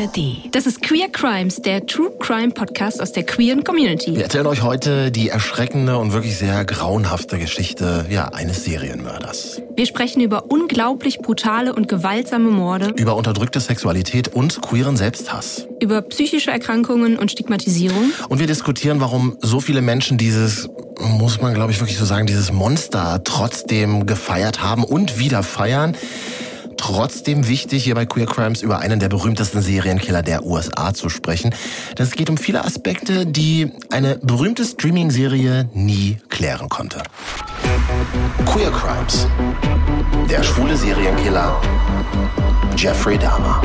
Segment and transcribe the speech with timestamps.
[0.00, 0.54] ARD.
[0.54, 4.14] Das ist Queer Crimes, der True Crime Podcast aus der queeren Community.
[4.14, 9.60] Wir erzählen euch heute die erschreckende und wirklich sehr grauenhafte Geschichte ja, eines Serienmörders.
[9.76, 12.94] Wir sprechen über unglaublich brutale und gewaltsame Morde.
[12.96, 15.66] Über unterdrückte Sexualität und queeren Selbsthass.
[15.80, 18.12] Über psychische Erkrankungen und Stigmatisierung.
[18.28, 22.26] Und wir diskutieren, warum so viele Menschen dieses muss man, glaube ich, wirklich so sagen,
[22.26, 25.96] dieses Monster trotzdem gefeiert haben und wieder feiern
[26.90, 31.54] trotzdem wichtig, hier bei Queer Crimes über einen der berühmtesten Serienkiller der USA zu sprechen.
[31.94, 37.02] Das geht um viele Aspekte, die eine berühmte Streaming-Serie nie klären konnte.
[38.44, 39.28] Queer Crimes.
[40.28, 41.60] Der schwule Serienkiller
[42.76, 43.62] Jeffrey Dahmer.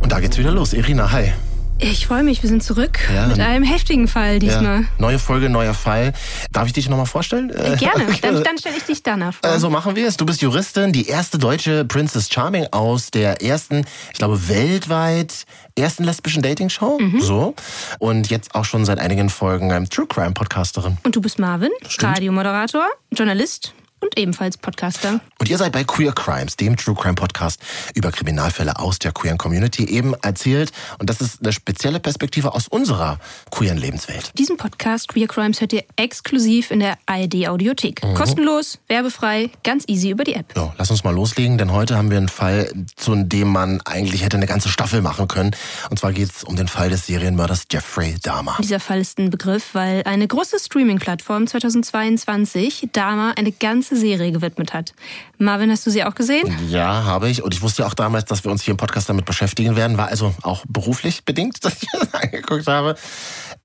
[0.00, 0.72] Und da geht's wieder los.
[0.72, 1.32] Irina, hi.
[1.78, 3.26] Ich freue mich, wir sind zurück ja.
[3.26, 4.82] mit einem heftigen Fall diesmal.
[4.82, 4.88] Ja.
[4.98, 6.12] Neue Folge, neuer Fall.
[6.52, 7.50] Darf ich dich nochmal vorstellen?
[7.50, 9.50] Äh, gerne, dann, dann stelle ich dich danach vor.
[9.50, 10.16] Äh, so machen wir es.
[10.16, 15.44] Du bist Juristin, die erste deutsche Princess Charming aus der ersten, ich glaube weltweit
[15.76, 16.98] ersten lesbischen Dating-Show.
[17.00, 17.20] Mhm.
[17.20, 17.54] So.
[17.98, 20.98] Und jetzt auch schon seit einigen Folgen True Crime Podcasterin.
[21.02, 23.74] Und du bist Marvin, Radiomoderator, Journalist
[24.04, 25.20] und ebenfalls Podcaster.
[25.38, 27.60] Und ihr seid bei Queer Crimes, dem True Crime Podcast
[27.94, 30.72] über Kriminalfälle aus der queeren Community eben erzählt.
[30.98, 33.18] Und das ist eine spezielle Perspektive aus unserer
[33.50, 34.32] queeren Lebenswelt.
[34.38, 38.04] Diesen Podcast Queer Crimes hört ihr exklusiv in der ARD Audiothek.
[38.04, 38.14] Mhm.
[38.14, 40.46] Kostenlos, werbefrei, ganz easy über die App.
[40.54, 44.22] So, lass uns mal loslegen, denn heute haben wir einen Fall, zu dem man eigentlich
[44.22, 45.56] hätte eine ganze Staffel machen können.
[45.90, 48.56] Und zwar geht es um den Fall des Serienmörders Jeffrey Dahmer.
[48.60, 54.32] Dieser Fall ist ein Begriff, weil eine große Streaming-Plattform 2022 Dahmer eine ganze ganze Serie
[54.32, 54.92] gewidmet hat.
[55.38, 56.46] Marvin, hast du sie auch gesehen?
[56.68, 57.42] Ja, habe ich.
[57.42, 59.96] Und ich wusste ja auch damals, dass wir uns hier im Podcast damit beschäftigen werden.
[59.96, 62.96] War also auch beruflich bedingt, dass ich das angeguckt habe.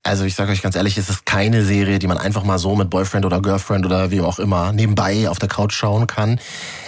[0.02, 2.74] Also ich sage euch ganz ehrlich, es ist keine Serie, die man einfach mal so
[2.74, 6.40] mit Boyfriend oder Girlfriend oder wie auch immer nebenbei auf der Couch schauen kann.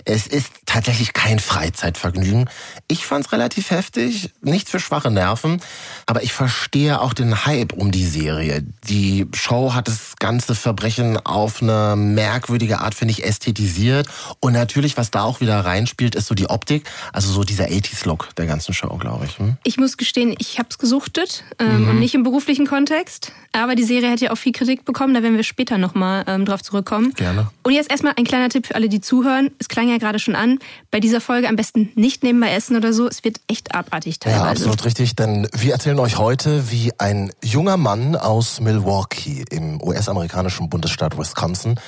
[0.07, 2.49] Es ist tatsächlich kein Freizeitvergnügen.
[2.89, 5.61] Ich fand es relativ heftig, nichts für schwache Nerven,
[6.07, 8.65] aber ich verstehe auch den Hype um die Serie.
[8.89, 14.07] Die Show hat das ganze Verbrechen auf eine merkwürdige Art, finde ich, ästhetisiert.
[14.39, 18.29] Und natürlich, was da auch wieder reinspielt, ist so die Optik, also so dieser 80s-Look
[18.37, 19.41] der ganzen Show, glaube ich.
[19.41, 19.57] Hm?
[19.65, 21.89] Ich muss gestehen, ich habe es gesuchtet ähm, mhm.
[21.89, 23.33] und nicht im beruflichen Kontext.
[23.51, 26.45] Aber die Serie hat ja auch viel Kritik bekommen, da werden wir später nochmal ähm,
[26.45, 27.13] drauf zurückkommen.
[27.15, 27.51] Gerne.
[27.65, 29.51] Und jetzt erstmal ein kleiner Tipp für alle, die zuhören.
[29.59, 30.61] Es klang ja gerade schon an,
[30.93, 33.09] bei dieser Folge am besten nicht nebenbei essen oder so.
[33.09, 34.45] Es wird echt abartig teilweise.
[34.45, 39.81] Ja, absolut richtig, denn wir erzählen euch heute, wie ein junger Mann aus Milwaukee im
[40.13, 41.81] US-amerikanischen Bundesstaat Wisconsin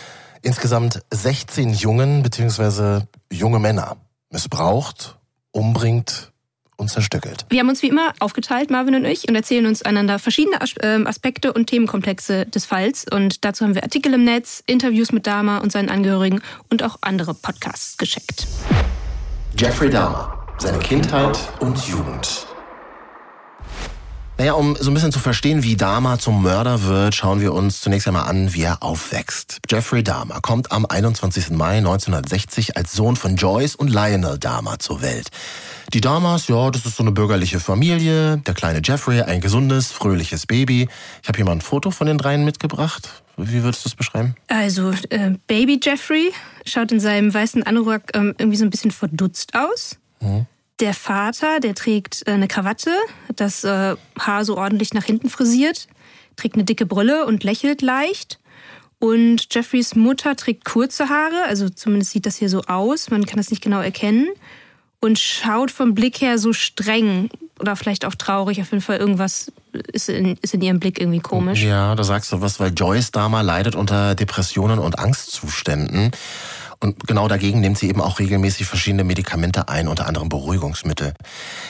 [0.43, 3.03] insgesamt 16 Jungen bzw.
[3.31, 3.97] junge Männer
[4.31, 5.17] missbraucht,
[5.53, 6.33] umbringt
[6.77, 7.47] und zerstückelt.
[7.51, 11.07] Wir haben uns wie immer aufgeteilt, Marvin und ich, und erzählen uns einander verschiedene ähm,
[11.07, 13.07] Aspekte und Themenkomplexe des Falls.
[13.11, 16.97] Und dazu haben wir Artikel im Netz, Interviews mit Dahmer und seinen Angehörigen und auch
[17.03, 18.47] andere Podcasts gescheckt.
[19.57, 22.47] Jeffrey Dahmer, seine Kindheit und Jugend.
[24.37, 27.81] Naja, um so ein bisschen zu verstehen, wie Dahmer zum Mörder wird, schauen wir uns
[27.81, 29.59] zunächst einmal an, wie er aufwächst.
[29.71, 31.51] Jeffrey Dahmer kommt am 21.
[31.51, 35.29] Mai 1960 als Sohn von Joyce und Lionel Dahmer zur Welt.
[35.93, 38.39] Die Dahmers, ja, das ist so eine bürgerliche Familie.
[38.39, 40.89] Der kleine Jeffrey, ein gesundes, fröhliches Baby.
[41.23, 43.23] Ich habe hier mal ein Foto von den dreien mitgebracht.
[43.37, 44.35] Wie würdest du das beschreiben?
[44.49, 46.33] Also, äh, Baby Jeffrey
[46.67, 49.97] schaut in seinem weißen Anorak ähm, irgendwie so ein bisschen verdutzt aus.
[50.21, 50.47] Mhm.
[50.81, 52.91] Der Vater, der trägt äh, eine Krawatte,
[53.37, 55.89] das äh, Haar so ordentlich nach hinten frisiert,
[56.37, 58.41] trägt eine dicke Brille und lächelt leicht.
[58.99, 63.37] Und Jeffreys Mutter trägt kurze Haare, also zumindest sieht das hier so aus, man kann
[63.37, 64.29] das nicht genau erkennen.
[65.01, 67.29] Und schaut vom Blick her so streng
[67.61, 68.63] oder vielleicht auch traurig.
[68.63, 69.53] Auf jeden Fall irgendwas
[69.93, 71.63] ist in, ist in ihrem Blick irgendwie komisch.
[71.63, 76.13] Ja, da sagst du was, weil Joyce Dahmer leidet unter Depressionen und Angstzuständen.
[76.85, 81.15] Und genau dagegen nimmt sie eben auch regelmäßig verschiedene Medikamente ein, unter anderem Beruhigungsmittel.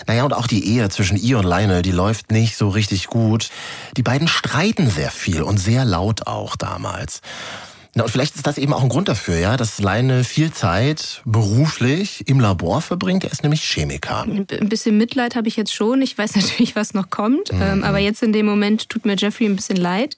[0.08, 3.50] Naja, und auch die Ehe zwischen ihr und Lionel, die läuft nicht so richtig gut.
[3.96, 7.20] Die beiden streiten sehr viel und sehr laut auch damals.
[7.94, 11.22] Na, und vielleicht ist das eben auch ein Grund dafür, ja, dass Leine viel Zeit
[11.24, 13.22] beruflich im Labor verbringt.
[13.24, 14.22] Er ist nämlich Chemiker.
[14.22, 16.02] Ein bisschen Mitleid habe ich jetzt schon.
[16.02, 17.52] Ich weiß natürlich, was noch kommt.
[17.52, 17.62] Mhm.
[17.62, 20.16] Ähm, aber jetzt in dem Moment tut mir Jeffrey ein bisschen leid.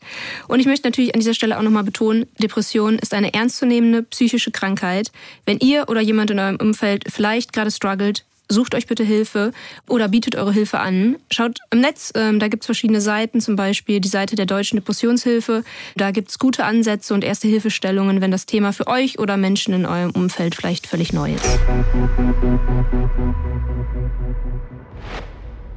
[0.49, 4.50] Und ich möchte natürlich an dieser Stelle auch nochmal betonen, Depression ist eine ernstzunehmende psychische
[4.50, 5.12] Krankheit.
[5.44, 9.52] Wenn ihr oder jemand in eurem Umfeld vielleicht gerade struggelt, sucht euch bitte Hilfe
[9.88, 11.16] oder bietet eure Hilfe an.
[11.31, 15.64] Schaut im Netz, ähm, da gibt's verschiedene Seiten, zum Beispiel die Seite der Deutschen Depressionshilfe.
[15.96, 19.87] Da gibt's gute Ansätze und erste Hilfestellungen, wenn das Thema für euch oder Menschen in
[19.87, 21.58] eurem Umfeld vielleicht völlig neu ist.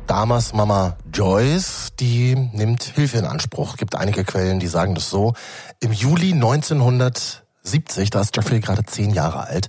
[0.10, 3.78] Damas Mama Joyce, die nimmt Hilfe in Anspruch.
[3.78, 5.34] Gibt einige Quellen, die sagen das so.
[5.80, 9.68] Im Juli 1970, da ist Jeffrey gerade zehn Jahre alt,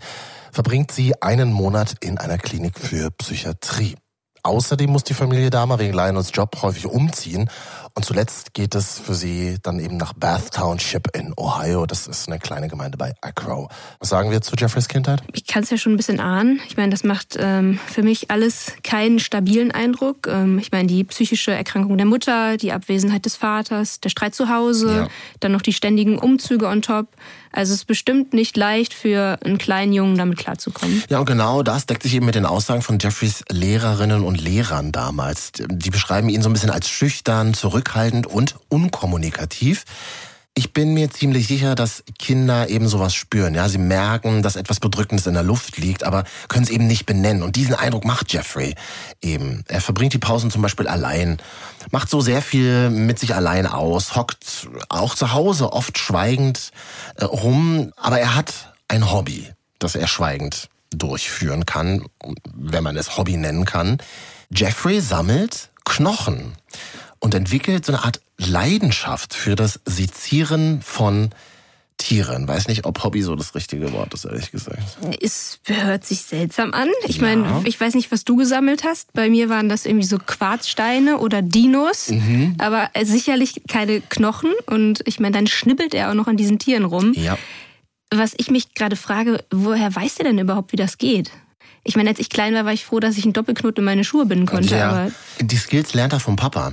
[0.52, 3.96] verbringt sie einen Monat in einer Klinik für Psychiatrie.
[4.42, 7.50] Außerdem muss die Familie Dahmer wegen Lionels Job häufig umziehen
[7.94, 11.86] und zuletzt geht es für sie dann eben nach Bath Township in Ohio.
[11.86, 13.68] Das ist eine kleine Gemeinde bei Acro.
[13.98, 15.22] Was sagen wir zu Jeffreys Kindheit?
[15.32, 16.60] Ich kann es ja schon ein bisschen ahnen.
[16.68, 20.26] Ich meine, das macht ähm, für mich alles keinen stabilen Eindruck.
[20.26, 24.48] Ähm, ich meine, die psychische Erkrankung der Mutter, die Abwesenheit des Vaters, der Streit zu
[24.48, 25.08] Hause, ja.
[25.40, 27.08] dann noch die ständigen Umzüge on top.
[27.52, 31.02] Also es ist bestimmt nicht leicht für einen kleinen Jungen damit klarzukommen.
[31.08, 34.92] Ja, und genau das deckt sich eben mit den Aussagen von Jeffreys Lehrerinnen und Lehrern
[34.92, 35.50] damals.
[35.58, 39.84] Die beschreiben ihn so ein bisschen als schüchtern, zurückhaltend und unkommunikativ.
[40.54, 43.54] Ich bin mir ziemlich sicher, dass Kinder eben sowas spüren.
[43.54, 47.06] Ja, sie merken, dass etwas Bedrückendes in der Luft liegt, aber können es eben nicht
[47.06, 47.42] benennen.
[47.42, 48.74] Und diesen Eindruck macht Jeffrey
[49.22, 49.64] eben.
[49.68, 51.38] Er verbringt die Pausen zum Beispiel allein,
[51.92, 56.72] macht so sehr viel mit sich allein aus, hockt auch zu Hause oft schweigend
[57.14, 59.48] äh, rum, aber er hat ein Hobby,
[59.78, 62.04] das er schweigend durchführen kann,
[62.54, 63.98] wenn man es Hobby nennen kann.
[64.50, 66.56] Jeffrey sammelt Knochen
[67.20, 71.30] und entwickelt so eine Art Leidenschaft für das Sezieren von
[71.98, 72.48] Tieren.
[72.48, 74.82] Weiß nicht, ob Hobby so das richtige Wort ist, ehrlich gesagt.
[75.20, 76.88] Es hört sich seltsam an.
[77.06, 77.22] Ich ja.
[77.22, 79.12] meine, ich weiß nicht, was du gesammelt hast.
[79.12, 82.56] Bei mir waren das irgendwie so Quarzsteine oder Dinos, mhm.
[82.58, 84.50] aber sicherlich keine Knochen.
[84.66, 87.12] Und ich meine, dann schnippelt er auch noch an diesen Tieren rum.
[87.14, 87.36] Ja.
[88.10, 91.30] Was ich mich gerade frage, woher weiß er denn überhaupt, wie das geht?
[91.82, 94.04] Ich meine, als ich klein war, war ich froh, dass ich einen Doppelknoten in meine
[94.04, 94.76] Schuhe binden konnte.
[94.76, 95.10] Ja, aber
[95.40, 96.72] die Skills lernt er vom Papa.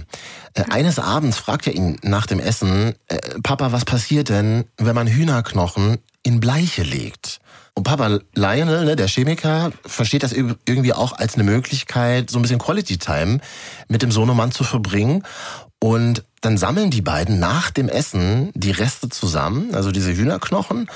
[0.53, 4.95] Äh, eines Abends fragt er ihn nach dem Essen, äh, Papa, was passiert denn, wenn
[4.95, 7.39] man Hühnerknochen in Bleiche legt?
[7.73, 12.41] Und Papa Lionel, ne, der Chemiker, versteht das irgendwie auch als eine Möglichkeit, so ein
[12.41, 13.39] bisschen Quality Time
[13.87, 15.23] mit dem Sohnemann zu verbringen.
[15.79, 20.89] Und dann sammeln die beiden nach dem Essen die Reste zusammen, also diese Hühnerknochen.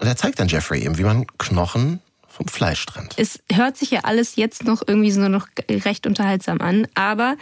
[0.00, 2.00] Und er zeigt dann Jeffrey eben, wie man Knochen
[2.34, 3.14] vom Fleisch trennt.
[3.16, 7.36] Es hört sich ja alles jetzt noch irgendwie so noch recht unterhaltsam an, aber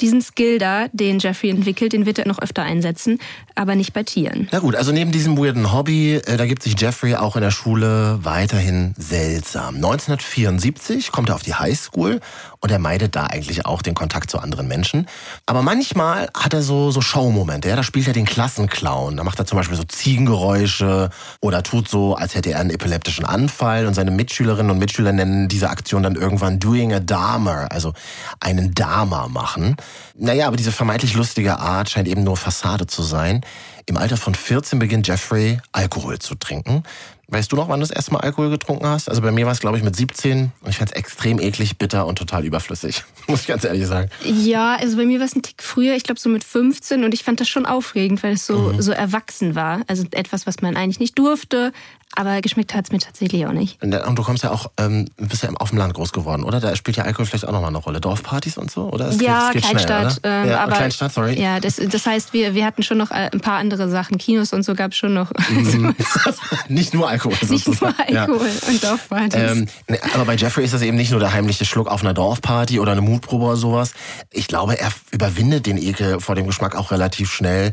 [0.00, 3.18] diesen Skill da, den Jeffrey entwickelt, den wird er noch öfter einsetzen,
[3.54, 4.48] aber nicht bei Tieren.
[4.50, 7.50] Na gut, also neben diesem weirden Hobby, äh, da gibt sich Jeffrey auch in der
[7.50, 9.76] Schule weiterhin seltsam.
[9.76, 12.20] 1974 kommt er auf die Highschool
[12.60, 15.06] und er meidet da eigentlich auch den Kontakt zu anderen Menschen.
[15.46, 19.16] Aber manchmal hat er so, so Showmomente, ja, da spielt er den Klassenclown.
[19.16, 21.10] Da macht er zum Beispiel so Ziegengeräusche
[21.40, 25.12] oder tut so, als hätte er einen epileptischen Anfall und seine Mitschüler Mitschülerinnen und Mitschüler
[25.12, 27.92] nennen diese Aktion dann irgendwann Doing a Dharma, also
[28.40, 29.76] einen Dharma machen.
[30.16, 33.42] Naja, aber diese vermeintlich lustige Art scheint eben nur Fassade zu sein.
[33.86, 36.82] Im Alter von 14 beginnt Jeffrey Alkohol zu trinken.
[37.30, 39.10] Weißt du noch, wann du das erste Mal Alkohol getrunken hast?
[39.10, 41.76] Also bei mir war es, glaube ich, mit 17 und ich fand es extrem eklig,
[41.76, 44.08] bitter und total überflüssig, muss ich ganz ehrlich sagen.
[44.24, 47.12] Ja, also bei mir war es ein Tick früher, ich glaube so mit 15 und
[47.12, 48.80] ich fand das schon aufregend, weil es so, mhm.
[48.80, 49.82] so erwachsen war.
[49.88, 51.72] Also etwas, was man eigentlich nicht durfte,
[52.18, 53.80] aber geschmeckt hat es mir tatsächlich auch nicht.
[53.80, 56.58] Und du kommst ja auch, ähm, bist ja auf dem Land groß geworden, oder?
[56.58, 58.00] Da spielt ja Alkohol vielleicht auch nochmal eine Rolle.
[58.00, 59.08] Dorfpartys und so, oder?
[59.08, 60.14] Es ja, geht, Kleinstadt.
[60.14, 61.40] Schnell, ähm, ja, aber, Kleinstadt, sorry.
[61.40, 64.18] Ja, das, das heißt, wir, wir hatten schon noch äh, ein paar andere Sachen.
[64.18, 65.30] Kinos und so gab es schon noch.
[65.48, 65.94] Mhm.
[66.68, 67.36] nicht nur Alkohol.
[67.48, 68.68] Nicht nur Alkohol ja.
[68.68, 69.52] und Dorfpartys.
[69.52, 72.14] Ähm, ne, aber bei Jeffrey ist das eben nicht nur der heimliche Schluck auf einer
[72.14, 73.92] Dorfparty oder eine Mutprobe oder sowas.
[74.32, 77.72] Ich glaube, er überwindet den Ekel vor dem Geschmack auch relativ schnell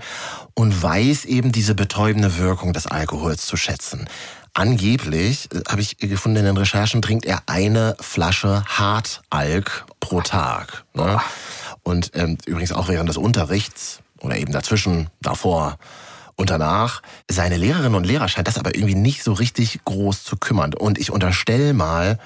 [0.56, 4.08] und weiß eben diese betäubende Wirkung des Alkohols zu schätzen.
[4.54, 10.86] Angeblich, äh, habe ich gefunden in den Recherchen, trinkt er eine Flasche Hartalk pro Tag.
[10.94, 11.20] Ne?
[11.84, 15.78] Und ähm, übrigens auch während des Unterrichts oder eben dazwischen, davor
[16.36, 17.02] und danach.
[17.30, 20.74] Seine Lehrerinnen und Lehrer scheint das aber irgendwie nicht so richtig groß zu kümmern.
[20.74, 22.18] Und ich unterstelle mal,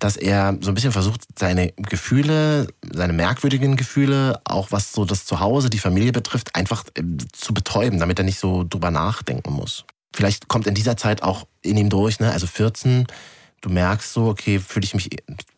[0.00, 5.24] dass er so ein bisschen versucht, seine Gefühle, seine merkwürdigen Gefühle, auch was so das
[5.24, 7.02] Zuhause, die Familie betrifft, einfach äh,
[7.32, 9.84] zu betäuben, damit er nicht so drüber nachdenken muss.
[10.12, 12.32] Vielleicht kommt in dieser Zeit auch in ihm durch, ne?
[12.32, 13.06] Also 14
[13.60, 15.10] du merkst so, okay, fühle ich mich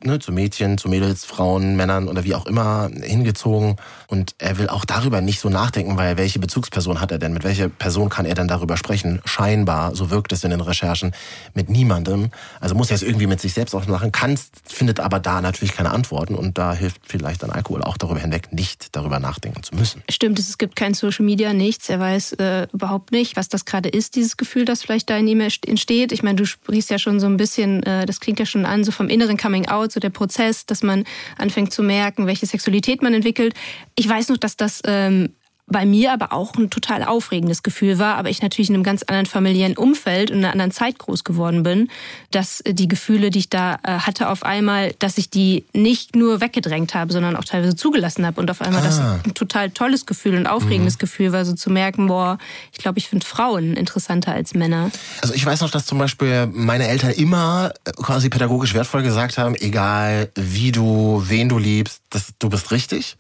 [0.02, 3.76] ne, zu Mädchen, zu Mädels, Frauen, Männern oder wie auch immer hingezogen.
[4.08, 7.32] Und er will auch darüber nicht so nachdenken, weil welche Bezugsperson hat er denn?
[7.32, 9.20] Mit welcher Person kann er dann darüber sprechen?
[9.24, 11.12] Scheinbar, so wirkt es in den Recherchen,
[11.54, 12.30] mit niemandem.
[12.60, 15.74] Also muss er es irgendwie mit sich selbst auch machen, kann, findet aber da natürlich
[15.74, 16.34] keine Antworten.
[16.34, 20.02] Und da hilft vielleicht dann Alkohol auch darüber hinweg, nicht darüber nachdenken zu müssen.
[20.10, 21.88] Stimmt, es gibt kein Social Media, nichts.
[21.88, 25.28] Er weiß äh, überhaupt nicht, was das gerade ist, dieses Gefühl, das vielleicht da in
[25.28, 26.10] ihm entsteht.
[26.10, 28.84] Ich meine, du sprichst ja schon so ein bisschen äh, das klingt ja schon an,
[28.84, 31.04] so vom inneren Coming Out, so der Prozess, dass man
[31.38, 33.54] anfängt zu merken, welche Sexualität man entwickelt.
[33.94, 35.34] Ich weiß noch, dass das ähm,
[35.66, 39.02] bei mir aber auch ein total aufregendes Gefühl war, aber ich natürlich in einem ganz
[39.02, 41.88] anderen familiären Umfeld und in einer anderen Zeit groß geworden bin,
[42.30, 46.40] dass die Gefühle, die ich da äh, hatte, auf einmal, dass ich die nicht nur
[46.40, 48.84] weggedrängt habe, sondern auch teilweise zugelassen habe und auf einmal ah.
[48.84, 50.98] das ein total tolles Gefühl und aufregendes mhm.
[50.98, 52.38] Gefühl war, so zu merken, boah,
[52.72, 54.90] ich glaube, ich finde Frauen interessanter als Männer.
[55.22, 59.54] Also ich weiß noch, dass zum Beispiel meine Eltern immer quasi pädagogisch wertvoll gesagt haben,
[59.54, 63.16] egal wie du, wen du liebst, das, du bist richtig.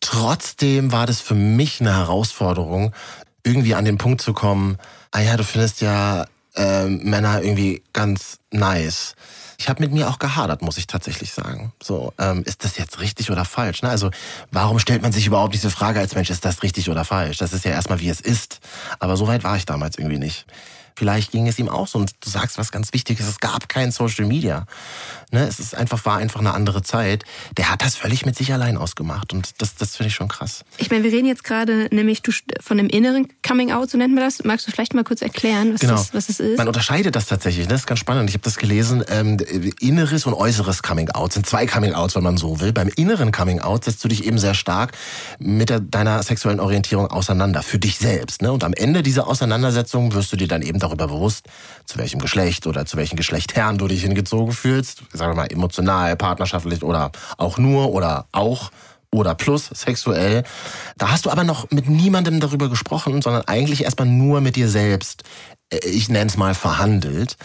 [0.00, 2.94] Trotzdem war das für mich eine Herausforderung,
[3.42, 4.78] irgendwie an den Punkt zu kommen,
[5.10, 9.14] ah ja, du findest ja äh, Männer irgendwie ganz nice.
[9.60, 11.72] Ich habe mit mir auch gehadert, muss ich tatsächlich sagen.
[11.82, 13.82] So, ähm, ist das jetzt richtig oder falsch?
[13.82, 13.88] Ne?
[13.88, 14.10] Also,
[14.52, 17.38] warum stellt man sich überhaupt diese Frage als Mensch, ist das richtig oder falsch?
[17.38, 18.60] Das ist ja erstmal, wie es ist.
[19.00, 20.46] Aber so weit war ich damals irgendwie nicht.
[20.98, 22.00] Vielleicht ging es ihm auch so.
[22.00, 24.66] Und du sagst was ganz Wichtiges, es gab kein Social Media.
[25.30, 25.46] Ne?
[25.46, 27.24] Es ist einfach, war einfach eine andere Zeit.
[27.56, 29.32] Der hat das völlig mit sich allein ausgemacht.
[29.32, 30.64] Und das, das finde ich schon krass.
[30.76, 32.22] Ich meine, wir reden jetzt gerade nämlich
[32.60, 34.42] von dem inneren Coming Out, so nennt man das.
[34.42, 35.92] Magst du vielleicht mal kurz erklären, was, genau.
[35.92, 36.58] das, was das ist?
[36.58, 37.66] Man unterscheidet das tatsächlich.
[37.66, 37.74] Ne?
[37.74, 38.28] Das ist ganz spannend.
[38.28, 39.04] Ich habe das gelesen.
[39.08, 39.36] Ähm,
[39.78, 42.72] inneres und äußeres Coming Out sind zwei Coming Outs, wenn man so will.
[42.72, 44.90] Beim inneren Coming Out setzt du dich eben sehr stark
[45.38, 47.62] mit der, deiner sexuellen Orientierung auseinander.
[47.62, 48.42] Für dich selbst.
[48.42, 48.50] Ne?
[48.50, 51.46] Und am Ende dieser Auseinandersetzung wirst du dir dann eben darüber bewusst,
[51.84, 55.02] zu welchem Geschlecht oder zu welchem Geschlechtherrn du dich hingezogen fühlst.
[55.12, 58.70] Sagen wir mal emotional, partnerschaftlich oder auch nur oder auch
[59.10, 60.44] oder plus sexuell.
[60.96, 64.68] Da hast du aber noch mit niemandem darüber gesprochen, sondern eigentlich erstmal nur mit dir
[64.68, 65.24] selbst.
[65.70, 67.36] Äh, ich nenne es mal verhandelt.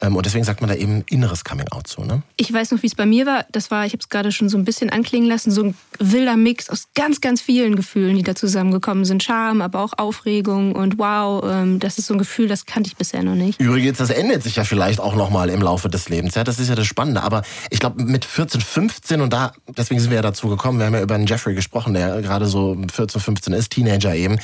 [0.00, 2.02] Ähm, und deswegen sagt man da eben inneres Coming-out zu.
[2.02, 2.22] Ne?
[2.36, 3.44] Ich weiß noch, wie es bei mir war.
[3.50, 6.36] Das war, ich habe es gerade schon so ein bisschen anklingen lassen, so ein wilder
[6.36, 9.22] Mix aus ganz, ganz vielen Gefühlen, die da zusammengekommen sind.
[9.22, 12.96] Scham, aber auch Aufregung und wow, ähm, das ist so ein Gefühl, das kannte ich
[12.96, 13.60] bisher noch nicht.
[13.60, 16.36] Übrigens, das ändert sich ja vielleicht auch nochmal im Laufe des Lebens.
[16.36, 17.22] Ja, das ist ja das Spannende.
[17.22, 20.86] Aber ich glaube, mit 14, 15 und da, deswegen sind wir ja dazu gekommen, wir
[20.86, 24.38] haben ja über einen Jeffrey gesprochen, der gerade so 14, 15 ist, Teenager eben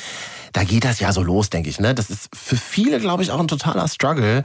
[0.55, 1.81] da geht das ja so los, denke ich.
[1.81, 1.93] Ne?
[1.93, 4.41] Das ist für viele, glaube ich, auch ein totaler Struggle.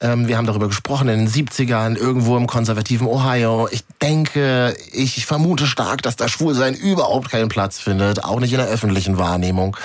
[0.00, 3.68] Ähm, wir haben darüber gesprochen in den 70ern, irgendwo im konservativen Ohio.
[3.70, 8.58] Ich denke, ich vermute stark, dass das Schwulsein überhaupt keinen Platz findet, auch nicht in
[8.58, 9.76] der öffentlichen Wahrnehmung.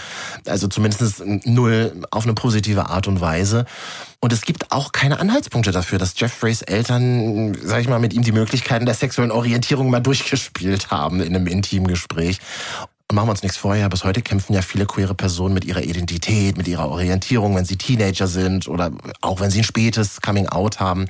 [0.47, 3.65] Also zumindest null auf eine positive Art und Weise.
[4.19, 8.23] Und es gibt auch keine Anhaltspunkte dafür, dass Jeffreys Eltern, sag ich mal, mit ihm
[8.23, 12.39] die Möglichkeiten der sexuellen Orientierung mal durchgespielt haben in einem intimen Gespräch.
[13.13, 16.57] Machen wir uns nichts vorher, bis heute kämpfen ja viele queere Personen mit ihrer Identität,
[16.57, 21.07] mit ihrer Orientierung, wenn sie Teenager sind oder auch wenn sie ein spätes Coming-out haben,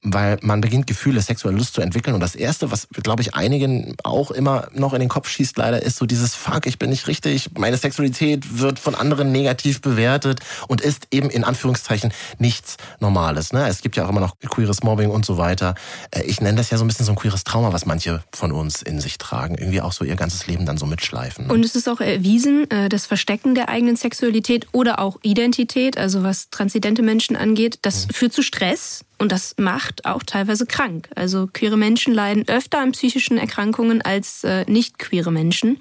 [0.00, 2.14] weil man beginnt Gefühle, sexuelle Lust zu entwickeln.
[2.14, 5.82] Und das Erste, was, glaube ich, einigen auch immer noch in den Kopf schießt, leider,
[5.82, 10.38] ist so dieses Fuck, ich bin nicht richtig, meine Sexualität wird von anderen negativ bewertet
[10.68, 13.52] und ist eben in Anführungszeichen nichts Normales.
[13.52, 13.66] Ne?
[13.66, 15.74] Es gibt ja auch immer noch queeres Mobbing und so weiter.
[16.12, 18.52] Äh, ich nenne das ja so ein bisschen so ein queeres Trauma, was manche von
[18.52, 21.50] uns in sich tragen, irgendwie auch so ihr ganzes Leben dann so mitschleifen treffen.
[21.50, 26.22] Und es ist auch erwiesen, äh, das Verstecken der eigenen Sexualität oder auch Identität, also
[26.22, 28.12] was transidente Menschen angeht, das mhm.
[28.12, 31.08] führt zu Stress und das macht auch teilweise krank.
[31.14, 35.78] Also queere Menschen leiden öfter an psychischen Erkrankungen als äh, nicht queere Menschen.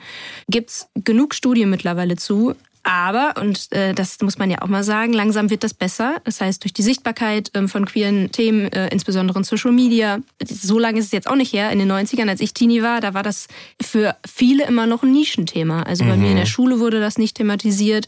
[0.50, 2.56] Gibt's genug Studien mittlerweile zu.
[2.92, 6.22] Aber, und äh, das muss man ja auch mal sagen, langsam wird das besser.
[6.24, 10.80] Das heißt, durch die Sichtbarkeit ähm, von queeren Themen, äh, insbesondere in Social Media, so
[10.80, 13.14] lange ist es jetzt auch nicht her, in den 90ern, als ich Teenie war, da
[13.14, 13.48] war das
[13.80, 15.84] für viele immer noch ein Nischenthema.
[15.84, 16.22] Also bei mhm.
[16.24, 18.08] mir in der Schule wurde das nicht thematisiert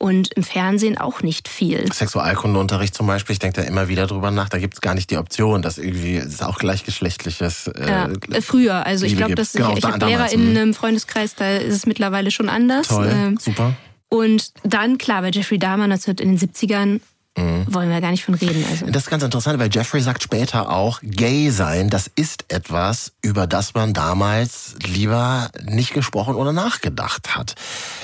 [0.00, 1.92] und im Fernsehen auch nicht viel.
[1.92, 5.12] Sexualkundeunterricht zum Beispiel, ich denke da immer wieder drüber nach, da gibt es gar nicht
[5.12, 7.68] die Option, dass irgendwie es auch gleichgeschlechtliches.
[7.68, 10.74] Äh, ja, äh, früher, also ich glaube, dass genau, ich, ich habe Lehrer in einem
[10.74, 12.88] Freundeskreis, da ist es mittlerweile schon anders.
[12.88, 13.76] Toll, ähm, super.
[14.12, 17.00] Und dann, klar, bei Jeffrey Dahmer 19 in den 70ern
[17.36, 17.64] Mhm.
[17.72, 18.64] Wollen wir gar nicht von reden.
[18.70, 18.86] Also.
[18.86, 23.46] Das ist ganz interessant, weil Jeffrey sagt später auch, gay sein, das ist etwas, über
[23.46, 27.54] das man damals lieber nicht gesprochen oder nachgedacht hat.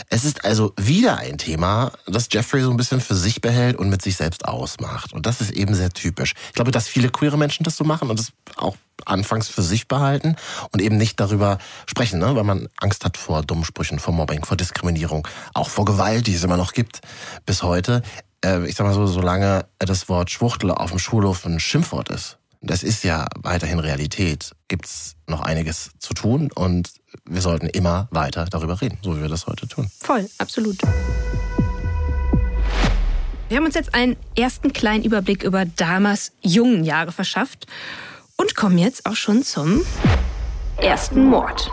[0.09, 3.91] Es ist also wieder ein Thema, das Jeffrey so ein bisschen für sich behält und
[3.91, 5.13] mit sich selbst ausmacht.
[5.13, 6.33] Und das ist eben sehr typisch.
[6.49, 9.89] Ich glaube, dass viele queere Menschen das so machen und das auch anfangs für sich
[9.89, 10.37] behalten
[10.73, 12.35] und eben nicht darüber sprechen, ne?
[12.35, 16.45] weil man Angst hat vor Dummsprüchen, vor Mobbing, vor Diskriminierung, auch vor Gewalt, die es
[16.45, 17.01] immer noch gibt
[17.47, 18.03] bis heute.
[18.45, 22.39] Äh, ich sag mal so, solange das Wort Schwuchtel auf dem Schulhof ein Schimpfwort ist,
[22.61, 26.91] das ist ja weiterhin Realität, gibt's noch einiges zu tun und
[27.25, 29.89] wir sollten immer weiter darüber reden, so wie wir das heute tun.
[30.01, 30.79] Voll, absolut.
[33.49, 37.67] Wir haben uns jetzt einen ersten kleinen Überblick über Damas jungen Jahre verschafft
[38.37, 39.83] und kommen jetzt auch schon zum
[40.77, 41.71] ersten Mord.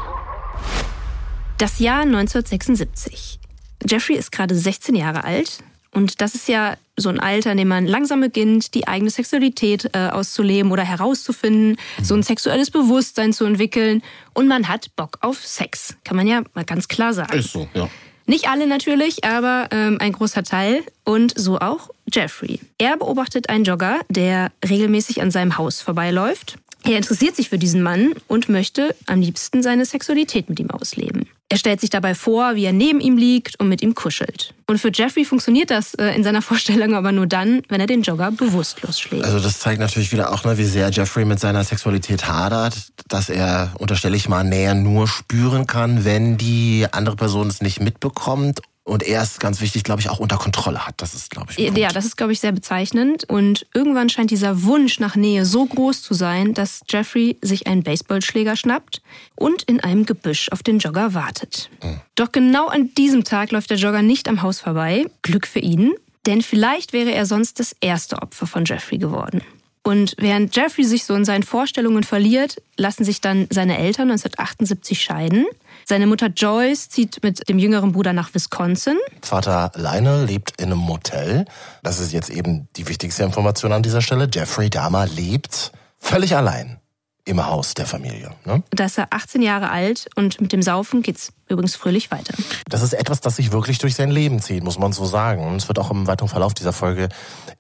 [1.58, 3.40] Das Jahr 1976.
[3.88, 5.64] Jeffrey ist gerade 16 Jahre alt,
[5.96, 9.90] und das ist ja so ein Alter, in dem man langsam beginnt, die eigene Sexualität
[9.94, 14.04] äh, auszuleben oder herauszufinden, so ein sexuelles Bewusstsein zu entwickeln.
[14.34, 15.96] Und man hat Bock auf Sex.
[16.04, 17.40] Kann man ja mal ganz klar sagen.
[17.40, 17.90] Ist so, ja.
[18.28, 22.60] Nicht alle natürlich, aber ähm, ein großer Teil und so auch Jeffrey.
[22.78, 26.58] Er beobachtet einen Jogger, der regelmäßig an seinem Haus vorbeiläuft.
[26.84, 31.28] Er interessiert sich für diesen Mann und möchte am liebsten seine Sexualität mit ihm ausleben.
[31.48, 34.56] Er stellt sich dabei vor, wie er neben ihm liegt und mit ihm kuschelt.
[34.68, 38.02] Und für Jeffrey funktioniert das äh, in seiner Vorstellung aber nur dann, wenn er den
[38.02, 39.26] Jogger bewusstlos schlägt.
[39.26, 43.30] Also das zeigt natürlich wieder auch, ne, wie sehr Jeffrey mit seiner Sexualität hadert, dass
[43.30, 48.62] er, unterstelle ich mal, näher nur spüren kann, wenn die andere Person es nicht mitbekommt
[48.86, 51.02] und er ist ganz wichtig, glaube ich, auch unter Kontrolle hat.
[51.02, 53.24] Das ist, glaube ich, ja, das ist, glaube ich, sehr bezeichnend.
[53.24, 57.82] Und irgendwann scheint dieser Wunsch nach Nähe so groß zu sein, dass Jeffrey sich einen
[57.82, 59.02] Baseballschläger schnappt
[59.36, 61.72] und in einem Gebüsch auf den Jogger wartet.
[61.84, 62.00] Mhm.
[62.14, 65.06] Doch genau an diesem Tag läuft der Jogger nicht am Haus vorbei.
[65.24, 65.96] Glück für ihn,
[66.28, 69.42] denn vielleicht wäre er sonst das erste Opfer von Jeffrey geworden.
[69.82, 75.02] Und während Jeffrey sich so in seinen Vorstellungen verliert, lassen sich dann seine Eltern 1978
[75.02, 75.46] scheiden.
[75.88, 78.98] Seine Mutter Joyce zieht mit dem jüngeren Bruder nach Wisconsin.
[79.22, 81.46] Vater Lionel lebt in einem Motel.
[81.84, 84.28] Das ist jetzt eben die wichtigste Information an dieser Stelle.
[84.34, 86.80] Jeffrey Dahmer lebt völlig allein
[87.26, 88.32] im Haus der Familie.
[88.46, 88.64] Ne?
[88.70, 92.34] Da ist er 18 Jahre alt und mit dem Saufen geht's übrigens fröhlich weiter.
[92.70, 95.46] Das ist etwas, das sich wirklich durch sein Leben zieht, muss man so sagen.
[95.46, 97.10] Und es wird auch im weiteren Verlauf dieser Folge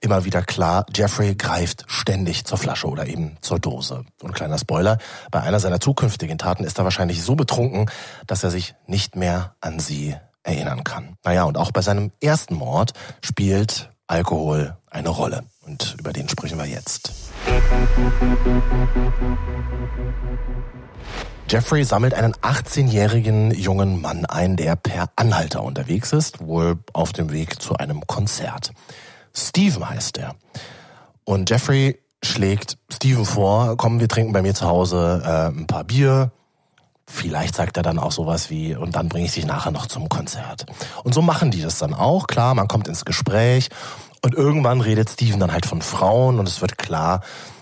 [0.01, 4.05] immer wieder klar, Jeffrey greift ständig zur Flasche oder eben zur Dose.
[4.21, 4.99] Und kleiner Spoiler,
[5.31, 7.89] bei einer seiner zukünftigen Taten ist er wahrscheinlich so betrunken,
[8.27, 11.15] dass er sich nicht mehr an sie erinnern kann.
[11.23, 12.93] Naja, und auch bei seinem ersten Mord
[13.23, 15.43] spielt Alkohol eine Rolle.
[15.65, 17.11] Und über den sprechen wir jetzt.
[21.49, 27.31] Jeffrey sammelt einen 18-jährigen jungen Mann ein, der per Anhalter unterwegs ist, wohl auf dem
[27.31, 28.71] Weg zu einem Konzert.
[29.33, 30.35] Steven heißt er.
[31.23, 35.83] Und Jeffrey schlägt Steven vor, komm, wir trinken bei mir zu Hause äh, ein paar
[35.83, 36.31] Bier.
[37.07, 40.09] Vielleicht sagt er dann auch sowas wie, und dann bringe ich dich nachher noch zum
[40.09, 40.65] Konzert.
[41.03, 42.27] Und so machen die das dann auch.
[42.27, 43.69] Klar, man kommt ins Gespräch
[44.23, 47.21] und irgendwann redet Steven dann halt von Frauen und es wird klar,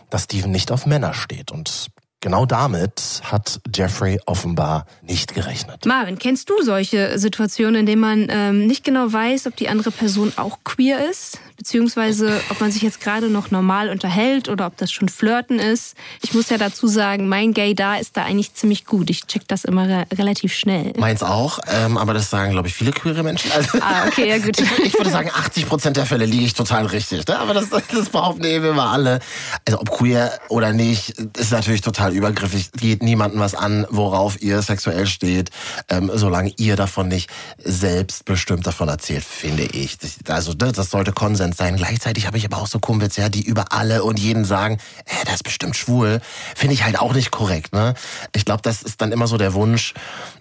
[0.09, 1.51] dass Steven nicht auf Männer steht.
[1.51, 1.87] Und
[2.23, 5.85] Genau damit hat Jeffrey offenbar nicht gerechnet.
[5.85, 9.91] Marvin, kennst du solche Situationen, in denen man ähm, nicht genau weiß, ob die andere
[9.91, 11.39] Person auch queer ist?
[11.63, 15.95] beziehungsweise ob man sich jetzt gerade noch normal unterhält oder ob das schon Flirten ist.
[16.21, 19.09] Ich muss ja dazu sagen, mein Gay da ist da eigentlich ziemlich gut.
[19.09, 20.91] Ich check das immer re relativ schnell.
[20.97, 23.51] Meins auch, ähm, aber das sagen, glaube ich, viele queere Menschen.
[23.53, 24.59] Also, ah, okay, ja gut.
[24.59, 27.25] ich, ich, würde sagen, 80 Prozent der Fälle liege ich total richtig.
[27.27, 27.39] Ne?
[27.39, 29.19] Aber das, das behaupten eben immer alle.
[29.65, 32.71] Also ob queer oder nicht, ist natürlich total übergriffig.
[32.71, 35.51] Geht niemandem was an, worauf ihr sexuell steht,
[35.89, 39.97] ähm, solange ihr davon nicht selbstbestimmt davon erzählt, finde ich.
[40.27, 41.77] Also das sollte Konsens Konsens sein.
[41.77, 45.25] Gleichzeitig habe ich aber auch so Kumpels, ja, die über alle und jeden sagen, äh,
[45.25, 46.21] das ist bestimmt schwul.
[46.55, 47.73] Finde ich halt auch nicht korrekt.
[47.73, 47.95] Ne?
[48.35, 49.93] Ich glaube, das ist dann immer so der Wunsch,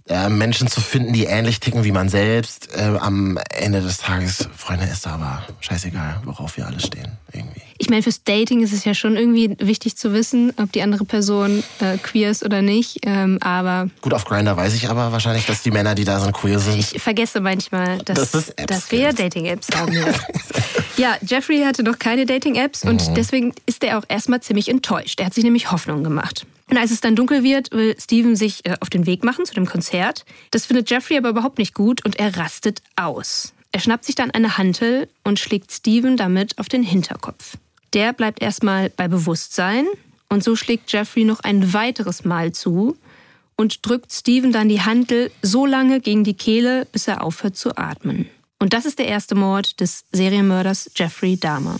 [0.08, 2.74] äh, Menschen zu finden, die ähnlich ticken wie man selbst.
[2.76, 7.16] Äh, am Ende des Tages, Freunde, ist aber scheißegal, worauf wir alle stehen.
[7.32, 7.71] Irgendwie.
[7.82, 11.04] Ich meine, fürs Dating ist es ja schon irgendwie wichtig zu wissen, ob die andere
[11.04, 12.98] Person äh, queer ist oder nicht.
[13.02, 16.32] Ähm, aber gut, auf Grinder weiß ich aber wahrscheinlich, dass die Männer, die da sind,
[16.32, 16.78] queer sind.
[16.78, 19.92] Ich vergesse manchmal, dass, das dass wir Dating-Apps haben.
[20.96, 21.16] Ja.
[21.26, 23.14] Jeffrey hatte noch keine Dating-Apps und mhm.
[23.16, 25.18] deswegen ist er auch erstmal ziemlich enttäuscht.
[25.18, 26.46] Er hat sich nämlich Hoffnung gemacht.
[26.70, 29.54] Und als es dann dunkel wird, will Steven sich äh, auf den Weg machen zu
[29.54, 30.24] dem Konzert.
[30.52, 33.52] Das findet Jeffrey aber überhaupt nicht gut und er rastet aus.
[33.72, 37.56] Er schnappt sich dann eine Hantel und schlägt Steven damit auf den Hinterkopf.
[37.94, 39.86] Der bleibt erstmal bei Bewusstsein
[40.28, 42.96] und so schlägt Jeffrey noch ein weiteres Mal zu
[43.56, 47.76] und drückt Steven dann die Hantel so lange gegen die Kehle, bis er aufhört zu
[47.76, 48.28] atmen.
[48.58, 51.76] Und das ist der erste Mord des Serienmörders Jeffrey Dahmer.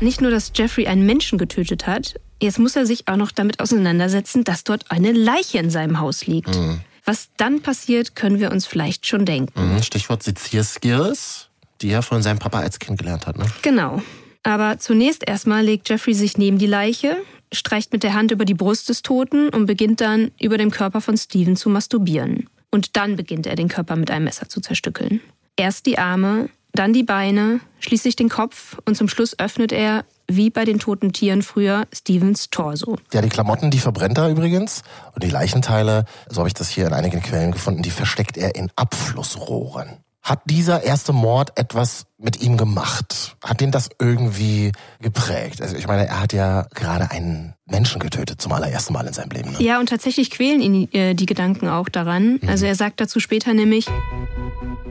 [0.00, 3.60] Nicht nur, dass Jeffrey einen Menschen getötet hat, Jetzt muss er sich auch noch damit
[3.60, 6.56] auseinandersetzen, dass dort eine Leiche in seinem Haus liegt.
[6.56, 6.80] Mhm.
[7.04, 9.74] Was dann passiert, können wir uns vielleicht schon denken.
[9.74, 9.82] Mhm.
[9.82, 11.48] Stichwort Sezierskills,
[11.82, 13.38] die er von seinem Papa als Kind gelernt hat.
[13.38, 13.46] Ne?
[13.62, 14.02] Genau.
[14.42, 17.16] Aber zunächst erstmal legt Jeffrey sich neben die Leiche,
[17.52, 21.00] streicht mit der Hand über die Brust des Toten und beginnt dann über dem Körper
[21.00, 22.48] von Steven zu masturbieren.
[22.70, 25.20] Und dann beginnt er den Körper mit einem Messer zu zerstückeln.
[25.56, 30.50] Erst die Arme, dann die Beine, schließlich den Kopf und zum Schluss öffnet er wie
[30.50, 32.96] bei den toten Tieren früher Stevens Torso.
[33.12, 34.82] Ja, die Klamotten, die verbrennt er übrigens.
[35.12, 38.54] Und die Leichenteile, so habe ich das hier in einigen Quellen gefunden, die versteckt er
[38.54, 39.98] in Abflussrohren.
[40.30, 43.36] Hat dieser erste Mord etwas mit ihm gemacht?
[43.42, 45.60] Hat ihn das irgendwie geprägt?
[45.60, 49.30] Also ich meine, er hat ja gerade einen Menschen getötet zum allerersten Mal in seinem
[49.30, 49.50] Leben.
[49.50, 49.60] Ne?
[49.60, 52.38] Ja, und tatsächlich quälen ihn äh, die Gedanken auch daran.
[52.40, 52.48] Mhm.
[52.48, 53.86] Also er sagt dazu später nämlich,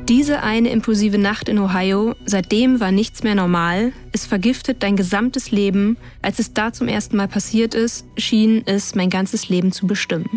[0.10, 3.94] diese eine impulsive Nacht in Ohio, seitdem war nichts mehr normal.
[4.12, 5.96] Es vergiftet dein gesamtes Leben.
[6.22, 10.28] Als es da zum ersten Mal passiert ist, schien es mein ganzes Leben zu bestimmen.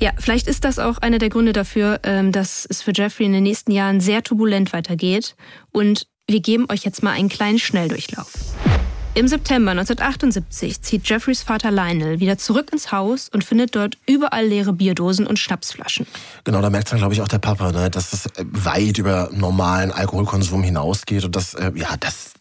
[0.00, 3.32] Ja, vielleicht ist das auch einer der Gründe dafür, ähm, dass es für Jeffrey in
[3.32, 5.34] den nächsten Jahren sehr turbulent weitergeht.
[5.72, 8.32] Und wir geben euch jetzt mal einen kleinen Schnelldurchlauf.
[9.14, 14.46] Im September 1978 zieht Jeffreys Vater Lionel wieder zurück ins Haus und findet dort überall
[14.46, 16.06] leere Bierdosen und Schnapsflaschen.
[16.44, 19.90] Genau, da merkt dann, glaube ich, auch der Papa, ne, dass es weit über normalen
[19.90, 22.34] Alkoholkonsum hinausgeht und dass, äh, ja, dass,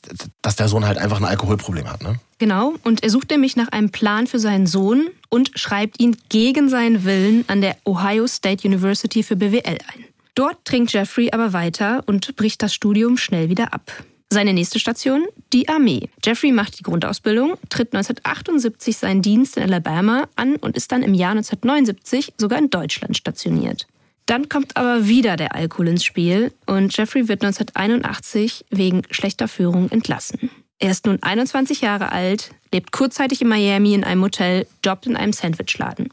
[0.44, 2.04] dass der Sohn halt einfach ein Alkoholproblem hat.
[2.04, 2.20] Ne?
[2.38, 6.70] Genau, und er sucht nämlich nach einem Plan für seinen Sohn und schreibt ihn gegen
[6.70, 10.06] seinen Willen an der Ohio State University für BWL ein.
[10.36, 14.04] Dort trinkt Jeffrey aber weiter und bricht das Studium schnell wieder ab.
[14.30, 16.10] Seine nächste Station, die Armee.
[16.24, 21.14] Jeffrey macht die Grundausbildung, tritt 1978 seinen Dienst in Alabama an und ist dann im
[21.14, 23.88] Jahr 1979 sogar in Deutschland stationiert.
[24.26, 29.90] Dann kommt aber wieder der Alkohol ins Spiel und Jeffrey wird 1981 wegen schlechter Führung
[29.90, 30.52] entlassen.
[30.80, 35.16] Er ist nun 21 Jahre alt, lebt kurzzeitig in Miami in einem Hotel, jobbt in
[35.16, 36.10] einem Sandwichladen.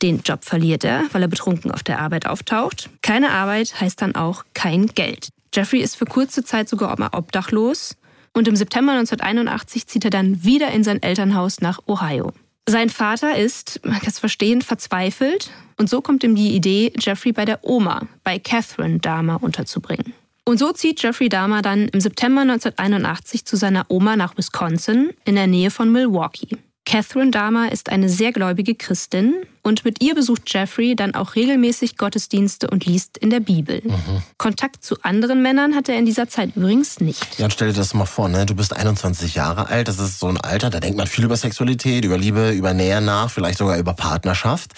[0.00, 2.88] Den Job verliert er, weil er betrunken auf der Arbeit auftaucht.
[3.02, 5.28] Keine Arbeit heißt dann auch kein Geld.
[5.54, 7.96] Jeffrey ist für kurze Zeit sogar obdachlos
[8.32, 12.32] und im September 1981 zieht er dann wieder in sein Elternhaus nach Ohio.
[12.66, 17.32] Sein Vater ist, man kann es verstehen, verzweifelt und so kommt ihm die Idee, Jeffrey
[17.32, 20.14] bei der Oma, bei Catherine Dahmer unterzubringen.
[20.48, 25.34] Und so zieht Jeffrey Dahmer dann im September 1981 zu seiner Oma nach Wisconsin in
[25.34, 26.56] der Nähe von Milwaukee.
[26.86, 29.34] Catherine Dahmer ist eine sehr gläubige Christin
[29.68, 33.82] und mit ihr besucht Jeffrey dann auch regelmäßig Gottesdienste und liest in der Bibel.
[33.84, 34.22] Mhm.
[34.38, 37.38] Kontakt zu anderen Männern hat er in dieser Zeit übrigens nicht.
[37.38, 38.46] Ja, und stell dir das mal vor, ne?
[38.46, 41.36] du bist 21 Jahre alt, das ist so ein Alter, da denkt man viel über
[41.36, 44.72] Sexualität, über Liebe, über Nähe nach, vielleicht sogar über Partnerschaft.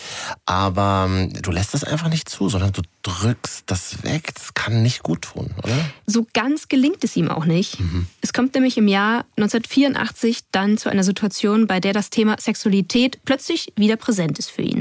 [0.45, 4.33] Aber ähm, du lässt das einfach nicht zu, sondern du drückst das weg.
[4.35, 5.75] Das kann nicht gut tun, oder?
[6.07, 7.79] So ganz gelingt es ihm auch nicht.
[7.79, 8.07] Mhm.
[8.21, 13.21] Es kommt nämlich im Jahr 1984 dann zu einer Situation, bei der das Thema Sexualität
[13.25, 14.80] plötzlich wieder präsent ist für ihn.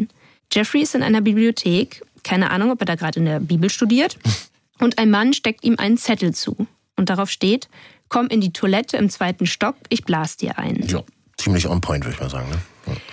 [0.52, 4.18] Jeffrey ist in einer Bibliothek, keine Ahnung, ob er da gerade in der Bibel studiert,
[4.80, 6.68] und ein Mann steckt ihm einen Zettel zu.
[6.96, 7.70] Und darauf steht,
[8.10, 10.86] komm in die Toilette im zweiten Stock, ich blas dir ein.
[10.88, 11.04] Ja,
[11.38, 12.50] ziemlich on point, würde ich mal sagen.
[12.50, 12.58] Ne?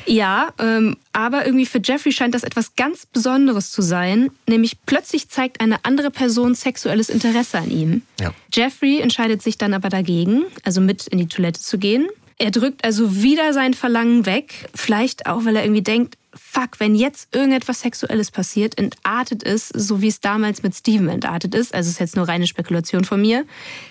[0.06, 4.30] Ja, ähm, aber irgendwie für Jeffrey scheint das etwas ganz Besonderes zu sein.
[4.48, 8.02] Nämlich plötzlich zeigt eine andere Person sexuelles Interesse an ihm.
[8.20, 8.32] Ja.
[8.52, 12.08] Jeffrey entscheidet sich dann aber dagegen, also mit in die Toilette zu gehen.
[12.38, 14.68] Er drückt also wieder sein Verlangen weg.
[14.74, 20.02] Vielleicht auch, weil er irgendwie denkt, fuck, wenn jetzt irgendetwas Sexuelles passiert, entartet es, so
[20.02, 21.74] wie es damals mit Steven entartet ist.
[21.74, 23.46] Also ist jetzt nur reine Spekulation von mir.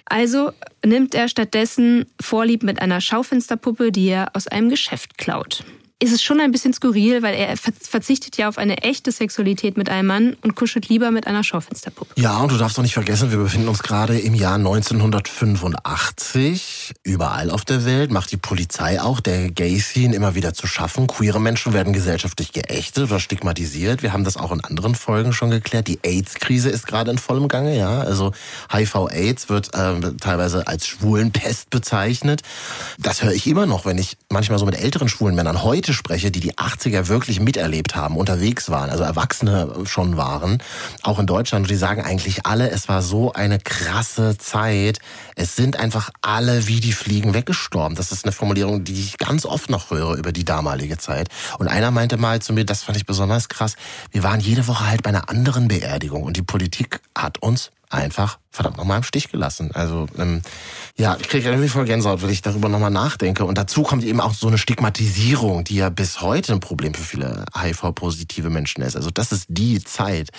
[0.06, 0.52] Also
[0.86, 5.64] nimmt er stattdessen Vorlieb mit einer Schaufensterpuppe, die er aus einem Geschäft klaut
[6.00, 9.90] ist es schon ein bisschen skurril, weil er verzichtet ja auf eine echte Sexualität mit
[9.90, 12.20] einem Mann und kuschelt lieber mit einer Schaufensterpuppe.
[12.20, 16.96] Ja, und du darfst doch nicht vergessen, wir befinden uns gerade im Jahr 1985.
[17.04, 21.08] Überall auf der Welt macht die Polizei auch der Gay-Scene immer wieder zu schaffen.
[21.08, 24.04] Queere Menschen werden gesellschaftlich geächtet oder stigmatisiert.
[24.04, 25.88] Wir haben das auch in anderen Folgen schon geklärt.
[25.88, 28.02] Die AIDS-Krise ist gerade in vollem Gange, ja.
[28.02, 28.34] Also
[28.70, 32.42] HIV-AIDS wird äh, teilweise als Schwulenpest bezeichnet.
[33.00, 35.94] Das höre ich immer noch, wenn ich manchmal so mit älteren schwulen Männern heute Leute
[35.94, 40.58] spreche, die die 80er wirklich miterlebt haben, unterwegs waren, also Erwachsene schon waren,
[41.04, 44.98] auch in Deutschland, und die sagen eigentlich alle, es war so eine krasse Zeit.
[45.36, 47.96] Es sind einfach alle wie die Fliegen weggestorben.
[47.96, 51.30] Das ist eine Formulierung, die ich ganz oft noch höre über die damalige Zeit.
[51.60, 53.76] Und einer meinte mal zu mir, das fand ich besonders krass,
[54.10, 58.40] wir waren jede Woche halt bei einer anderen Beerdigung und die Politik hat uns einfach
[58.50, 59.70] verdammt nochmal im Stich gelassen.
[59.74, 60.42] Also ähm,
[60.98, 63.44] ja, ich kriege irgendwie voll Gänsehaut, wenn ich darüber nochmal nachdenke.
[63.44, 67.04] Und dazu kommt eben auch so eine Stigmatisierung, die ja bis heute ein Problem für
[67.04, 68.96] viele HIV-positive Menschen ist.
[68.96, 70.30] Also das ist die Zeit,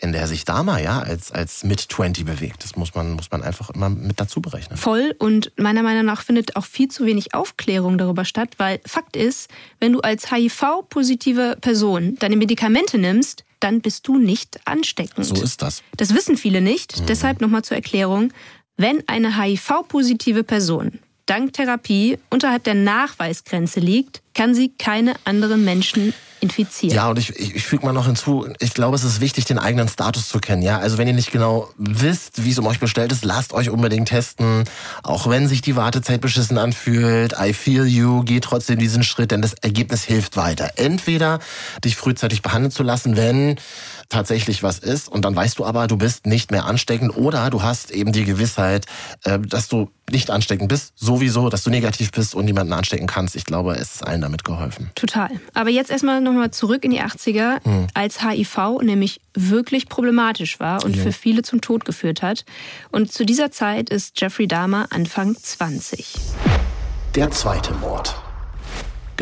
[0.00, 2.64] in der sich Dama ja als, als Mid-20 bewegt.
[2.64, 4.76] Das muss man, muss man einfach immer mit dazu berechnen.
[4.76, 9.16] Voll und meiner Meinung nach findet auch viel zu wenig Aufklärung darüber statt, weil Fakt
[9.16, 15.24] ist, wenn du als HIV-positive Person deine Medikamente nimmst, dann bist du nicht ansteckend.
[15.24, 15.84] So ist das.
[15.96, 17.00] Das wissen viele nicht.
[17.00, 17.06] Mhm.
[17.06, 18.32] Deshalb nochmal zur Erklärung.
[18.76, 26.14] Wenn eine HIV-positive Person dank Therapie unterhalb der Nachweisgrenze liegt, kann sie keine anderen Menschen
[26.40, 26.96] infizieren.
[26.96, 29.58] Ja, und ich, ich, ich füge mal noch hinzu, ich glaube, es ist wichtig, den
[29.58, 30.62] eigenen Status zu kennen.
[30.62, 33.70] Ja, Also wenn ihr nicht genau wisst, wie es um euch bestellt ist, lasst euch
[33.70, 34.64] unbedingt testen.
[35.04, 39.42] Auch wenn sich die Wartezeit beschissen anfühlt, I feel you, geh trotzdem diesen Schritt, denn
[39.42, 40.72] das Ergebnis hilft weiter.
[40.76, 41.38] Entweder
[41.84, 43.56] dich frühzeitig behandeln zu lassen, wenn
[44.08, 47.62] tatsächlich was ist und dann weißt du aber, du bist nicht mehr ansteckend oder du
[47.62, 48.86] hast eben die Gewissheit,
[49.24, 53.34] äh, dass du nicht ansteckend bist, sowieso, dass du negativ bist und niemanden anstecken kannst.
[53.34, 54.90] Ich glaube, es ist allen damit geholfen.
[54.94, 55.30] Total.
[55.54, 57.86] Aber jetzt erstmal nochmal zurück in die 80er, hm.
[57.94, 61.02] als HIV nämlich wirklich problematisch war und ja.
[61.02, 62.44] für viele zum Tod geführt hat.
[62.90, 66.14] Und zu dieser Zeit ist Jeffrey Dahmer Anfang 20.
[67.14, 68.14] Der zweite Mord.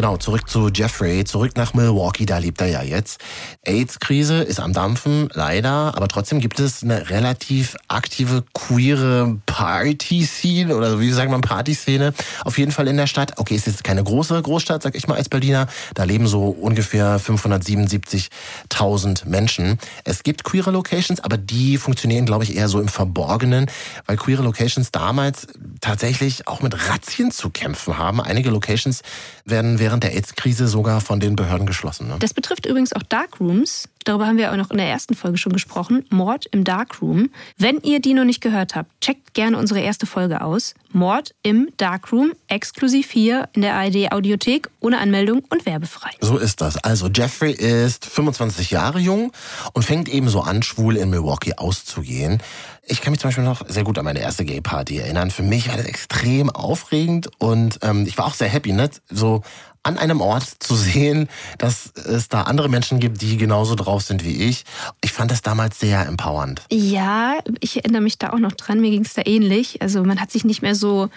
[0.01, 3.21] Genau, zurück zu Jeffrey, zurück nach Milwaukee, da lebt er ja jetzt.
[3.67, 11.01] AIDS-Krise ist am Dampfen, leider, aber trotzdem gibt es eine relativ aktive queere Party-Scene oder
[11.01, 12.15] wie sagt man Party-Szene
[12.47, 13.35] auf jeden Fall in der Stadt.
[13.37, 15.67] Okay, es ist keine große Großstadt, sag ich mal als Berliner.
[15.93, 19.79] Da leben so ungefähr 577.000 Menschen.
[20.05, 23.67] Es gibt queere Locations, aber die funktionieren, glaube ich, eher so im Verborgenen,
[24.07, 25.47] weil queere Locations damals
[25.83, 28.23] tatsächlich auch mit Razzien zu kämpfen haben.
[28.23, 29.03] Einige Locations
[29.45, 32.07] werden während der AIDS-Krise sogar von den Behörden geschlossen.
[32.07, 32.17] Ne?
[32.21, 33.89] Das betrifft übrigens auch Darkrooms.
[34.05, 36.07] Darüber haben wir auch noch in der ersten Folge schon gesprochen.
[36.09, 37.31] Mord im Darkroom.
[37.59, 40.75] Wenn ihr die noch nicht gehört habt, checkt gerne unsere erste Folge aus.
[40.93, 46.11] Mord im Darkroom, exklusiv hier in der ARD Audiothek, ohne Anmeldung und werbefrei.
[46.21, 46.79] So ist das.
[46.79, 49.33] Also Jeffrey ist 25 Jahre jung
[49.75, 52.43] und fängt eben so an, schwul in Milwaukee auszugehen.
[52.83, 55.31] Ich kann mich zum Beispiel noch sehr gut an meine erste Gay-Party erinnern.
[55.31, 58.91] Für mich war das extrem aufregend und ähm, ich war auch sehr happy, ne?
[59.11, 59.43] So
[59.83, 64.25] an einem Ort zu sehen, dass es da andere Menschen gibt, die genauso drauf sind
[64.25, 64.65] wie ich.
[65.03, 66.63] Ich fand das damals sehr empowernd.
[66.71, 68.81] Ja, ich erinnere mich da auch noch dran.
[68.81, 69.81] Mir ging es da ähnlich.
[69.81, 71.09] Also man hat sich nicht mehr so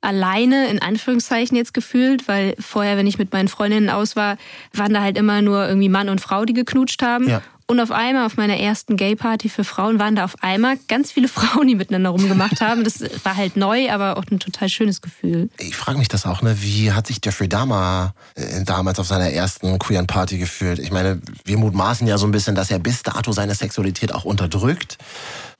[0.00, 4.36] alleine in Anführungszeichen jetzt gefühlt, weil vorher, wenn ich mit meinen Freundinnen aus war,
[4.72, 7.28] waren da halt immer nur irgendwie Mann und Frau, die geknutscht haben.
[7.28, 7.42] Ja.
[7.72, 11.26] Und auf einmal, auf meiner ersten Gay-Party für Frauen, waren da auf einmal ganz viele
[11.36, 12.84] Frauen, die miteinander rumgemacht haben.
[12.84, 15.48] Das war halt neu, aber auch ein total schönes Gefühl.
[15.56, 16.54] Ich frage mich das auch, ne?
[16.60, 20.80] Wie hat sich Jeffrey Dahmer äh, damals auf seiner ersten queeren Party gefühlt?
[20.80, 24.26] Ich meine, wir mutmaßen ja so ein bisschen, dass er bis dato seine Sexualität auch
[24.26, 24.98] unterdrückt.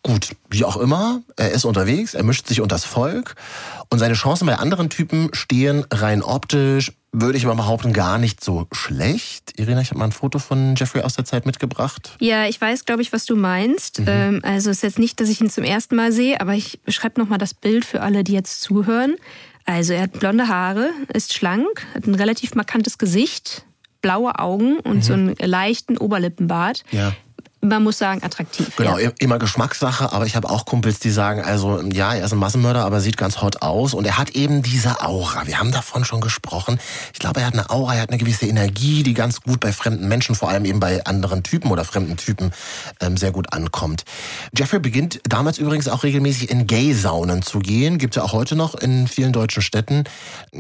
[0.03, 3.37] Gut, wie auch immer, er ist unterwegs, er mischt sich unter das Volk
[3.88, 8.42] und seine Chancen bei anderen Typen stehen rein optisch, würde ich mal behaupten, gar nicht
[8.42, 9.59] so schlecht.
[9.59, 12.16] Irina, ich habe mal ein Foto von Jeffrey aus der Zeit mitgebracht.
[12.20, 14.01] Ja, ich weiß, glaube ich, was du meinst.
[14.01, 14.07] Mhm.
[14.09, 16.81] Ähm, also es ist jetzt nicht, dass ich ihn zum ersten Mal sehe, aber ich
[16.83, 19.16] beschreibe nochmal das Bild für alle, die jetzt zuhören.
[19.66, 23.64] Also er hat blonde Haare, ist schlank, hat ein relativ markantes Gesicht,
[24.01, 25.03] blaue Augen und mhm.
[25.03, 26.83] so einen leichten Oberlippenbart.
[26.90, 27.12] Ja
[27.64, 28.75] man muss sagen, attraktiv.
[28.77, 29.11] Genau, ja.
[29.20, 32.85] immer Geschmackssache, aber ich habe auch Kumpels, die sagen, also ja, er ist ein Massenmörder,
[32.85, 35.46] aber sieht ganz hot aus und er hat eben diese Aura.
[35.46, 36.81] Wir haben davon schon gesprochen.
[37.12, 39.72] Ich glaube, er hat eine Aura, er hat eine gewisse Energie, die ganz gut bei
[39.72, 42.51] fremden Menschen, vor allem eben bei anderen Typen oder fremden Typen
[43.01, 44.05] ähm, sehr gut ankommt.
[44.57, 47.98] Jeffrey beginnt damals übrigens auch regelmäßig in Gay-Saunen zu gehen.
[47.98, 50.03] Gibt ja auch heute noch in vielen deutschen Städten.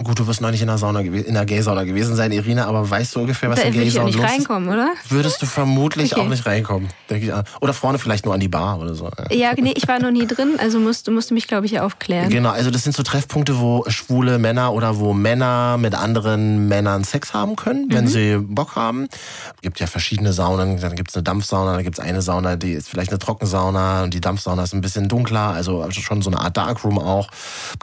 [0.04, 2.88] Gut, du wirst noch nicht in der Sauna in der Gay-Sauna gewesen sein, Irina, aber
[2.88, 4.30] weißt du ungefähr, was da in Gay-Saunen los ist?
[4.30, 4.92] reinkommen, oder?
[5.08, 6.20] Würdest du vermutlich okay.
[6.20, 7.32] auch nicht reinkommen denke ich.
[7.60, 9.10] Oder vorne vielleicht nur an die Bar oder so.
[9.30, 12.30] Ja, nee, ich war noch nie drin, also musst, musst du mich, glaube ich, aufklären.
[12.30, 17.04] Genau, also das sind so Treffpunkte, wo schwule Männer oder wo Männer mit anderen Männern
[17.04, 18.08] Sex haben können, wenn mhm.
[18.08, 19.08] sie Bock haben.
[19.56, 22.56] Es gibt ja verschiedene Saunen, dann gibt es eine Dampfsauna, dann gibt es eine Sauna,
[22.56, 26.30] die ist vielleicht eine Trockensauna und die Dampfsauna ist ein bisschen dunkler, also schon so
[26.30, 27.28] eine Art Darkroom auch.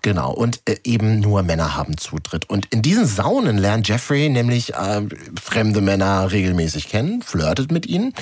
[0.02, 2.50] Genau, und äh, eben nur Männer haben Zutritt.
[2.50, 5.02] Und in diesen Saunen lernt Jeffrey nämlich äh,
[5.42, 8.14] fremde Männer regelmäßig kennen, flirtet mit ihnen.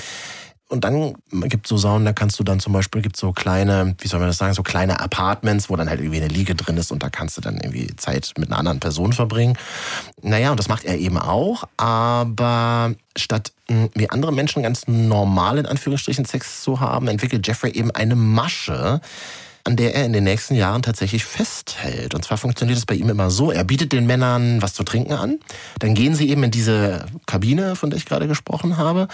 [0.70, 4.08] Und dann gibt so Saunen, da kannst du dann zum Beispiel, gibt so kleine, wie
[4.08, 6.92] soll man das sagen, so kleine Apartments, wo dann halt irgendwie eine Liege drin ist
[6.92, 9.58] und da kannst du dann irgendwie Zeit mit einer anderen Person verbringen.
[10.22, 15.58] Naja, und das macht er eben auch, aber statt hm, wie andere Menschen ganz normal
[15.58, 19.00] in Anführungsstrichen Sex zu haben, entwickelt Jeffrey eben eine Masche,
[19.68, 22.16] an der er in den nächsten Jahren tatsächlich festhält.
[22.16, 25.14] Und zwar funktioniert es bei ihm immer so, er bietet den Männern was zu trinken
[25.14, 25.40] an,
[25.80, 29.10] dann gehen sie eben in diese Kabine, von der ich gerade gesprochen habe,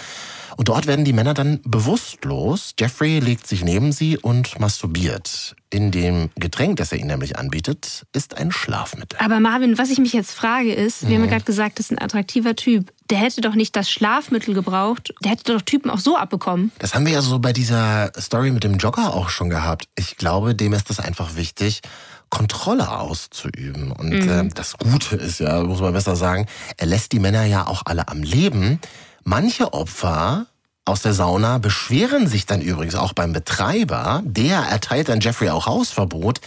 [0.56, 2.74] und dort werden die Männer dann bewusstlos.
[2.78, 5.56] Jeffrey legt sich neben sie und masturbiert.
[5.70, 9.18] In dem Getränk, das er ihnen nämlich anbietet, ist ein Schlafmittel.
[9.18, 11.08] Aber Marvin, was ich mich jetzt frage ist, mhm.
[11.08, 11.30] wir haben ja mhm.
[11.30, 12.92] gerade gesagt, das ist ein attraktiver Typ.
[13.10, 15.12] Der hätte doch nicht das Schlafmittel gebraucht.
[15.22, 16.72] Der hätte doch Typen auch so abbekommen.
[16.78, 19.88] Das haben wir ja so bei dieser Story mit dem Jogger auch schon gehabt.
[19.96, 21.82] Ich glaube, dem ist das einfach wichtig,
[22.30, 23.92] Kontrolle auszuüben.
[23.92, 24.28] Und mhm.
[24.28, 27.82] äh, das Gute ist ja, muss man besser sagen, er lässt die Männer ja auch
[27.84, 28.80] alle am Leben.
[29.24, 30.46] Manche Opfer
[30.84, 34.22] aus der Sauna beschweren sich dann übrigens auch beim Betreiber.
[34.24, 36.42] Der erteilt dann Jeffrey auch Hausverbot.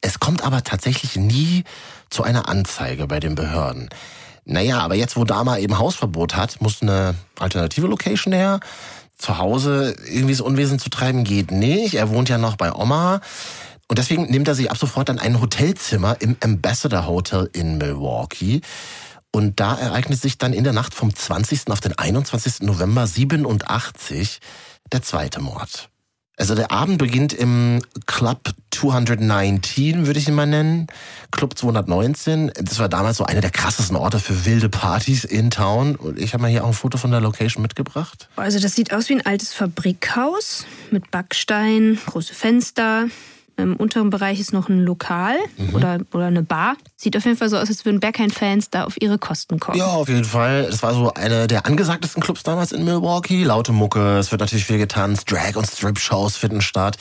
[0.00, 1.64] Es kommt aber tatsächlich nie
[2.08, 3.88] zu einer Anzeige bei den Behörden.
[4.44, 8.60] Naja, aber jetzt, wo Dama eben Hausverbot hat, muss eine alternative Location her.
[9.18, 11.94] Zu Hause irgendwie das Unwesen zu treiben geht nicht.
[11.94, 13.20] Er wohnt ja noch bei Oma.
[13.88, 18.60] Und deswegen nimmt er sich ab sofort dann ein Hotelzimmer im Ambassador Hotel in Milwaukee.
[19.32, 21.70] Und da ereignet sich dann in der Nacht vom 20.
[21.70, 22.62] auf den 21.
[22.62, 24.40] November 87
[24.92, 25.88] der zweite Mord.
[26.40, 30.86] Also der Abend beginnt im Club 219, würde ich ihn mal nennen.
[31.30, 32.50] Club 219.
[32.54, 35.96] Das war damals so einer der krassesten Orte für wilde Partys in Town.
[35.96, 38.30] Und ich habe mal hier auch ein Foto von der Location mitgebracht.
[38.36, 43.08] Also das sieht aus wie ein altes Fabrikhaus mit Backstein, große Fenster.
[43.60, 45.74] Im unteren Bereich ist noch ein Lokal mhm.
[45.74, 46.76] oder, oder eine Bar.
[46.96, 49.78] Sieht auf jeden Fall so aus, als würden Berghain-Fans da auf ihre Kosten kommen.
[49.78, 50.66] Ja, auf jeden Fall.
[50.68, 53.44] Es war so einer der angesagtesten Clubs damals in Milwaukee.
[53.44, 56.96] Laute Mucke, es wird natürlich viel getanzt, Drag- und Strip-Shows finden statt.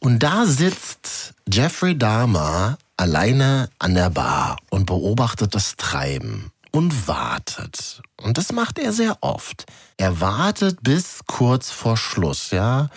[0.00, 8.02] Und da sitzt Jeffrey Dahmer alleine an der Bar und beobachtet das Treiben und wartet.
[8.22, 9.66] Und das macht er sehr oft.
[9.96, 12.88] Er wartet bis kurz vor Schluss, ja.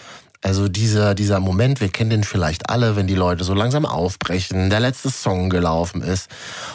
[0.44, 4.72] Also dieser, dieser Moment, wir kennen den vielleicht alle, wenn die Leute so langsam aufbrechen,
[4.72, 6.30] der letzte Song gelaufen ist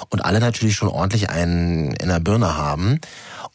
[0.09, 3.01] und alle natürlich schon ordentlich einen in der Birne haben.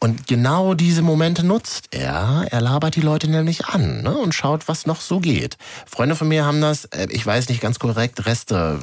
[0.00, 2.44] Und genau diese Momente nutzt er.
[2.50, 5.56] Er labert die Leute nämlich an ne, und schaut, was noch so geht.
[5.86, 8.80] Freunde von mir haben das, äh, ich weiß nicht ganz korrekt, Reste,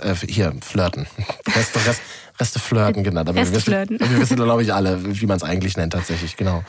[0.00, 1.06] äh, hier, flirten.
[1.56, 2.02] Reste, Reste,
[2.38, 3.28] Reste flirten genannt.
[3.28, 6.62] Aber wir wissen, wir wissen, glaube ich, alle, wie man es eigentlich nennt tatsächlich, genau.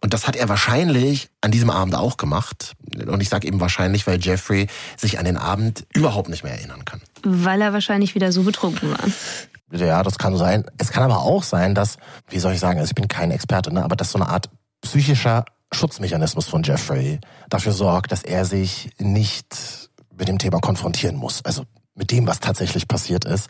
[0.00, 2.76] Und das hat er wahrscheinlich an diesem Abend auch gemacht.
[3.06, 6.84] Und ich sage eben wahrscheinlich, weil Jeffrey sich an den Abend überhaupt nicht mehr erinnern
[6.84, 7.00] kann.
[7.24, 9.78] Weil er wahrscheinlich wieder so betrunken war.
[9.78, 10.64] Ja, das kann sein.
[10.78, 11.96] Es kann aber auch sein, dass,
[12.28, 14.48] wie soll ich sagen, also ich bin kein Experte, ne, aber dass so eine Art
[14.80, 17.18] psychischer Schutzmechanismus von Jeffrey
[17.50, 21.44] dafür sorgt, dass er sich nicht mit dem Thema konfrontieren muss.
[21.44, 23.48] Also mit dem, was tatsächlich passiert ist.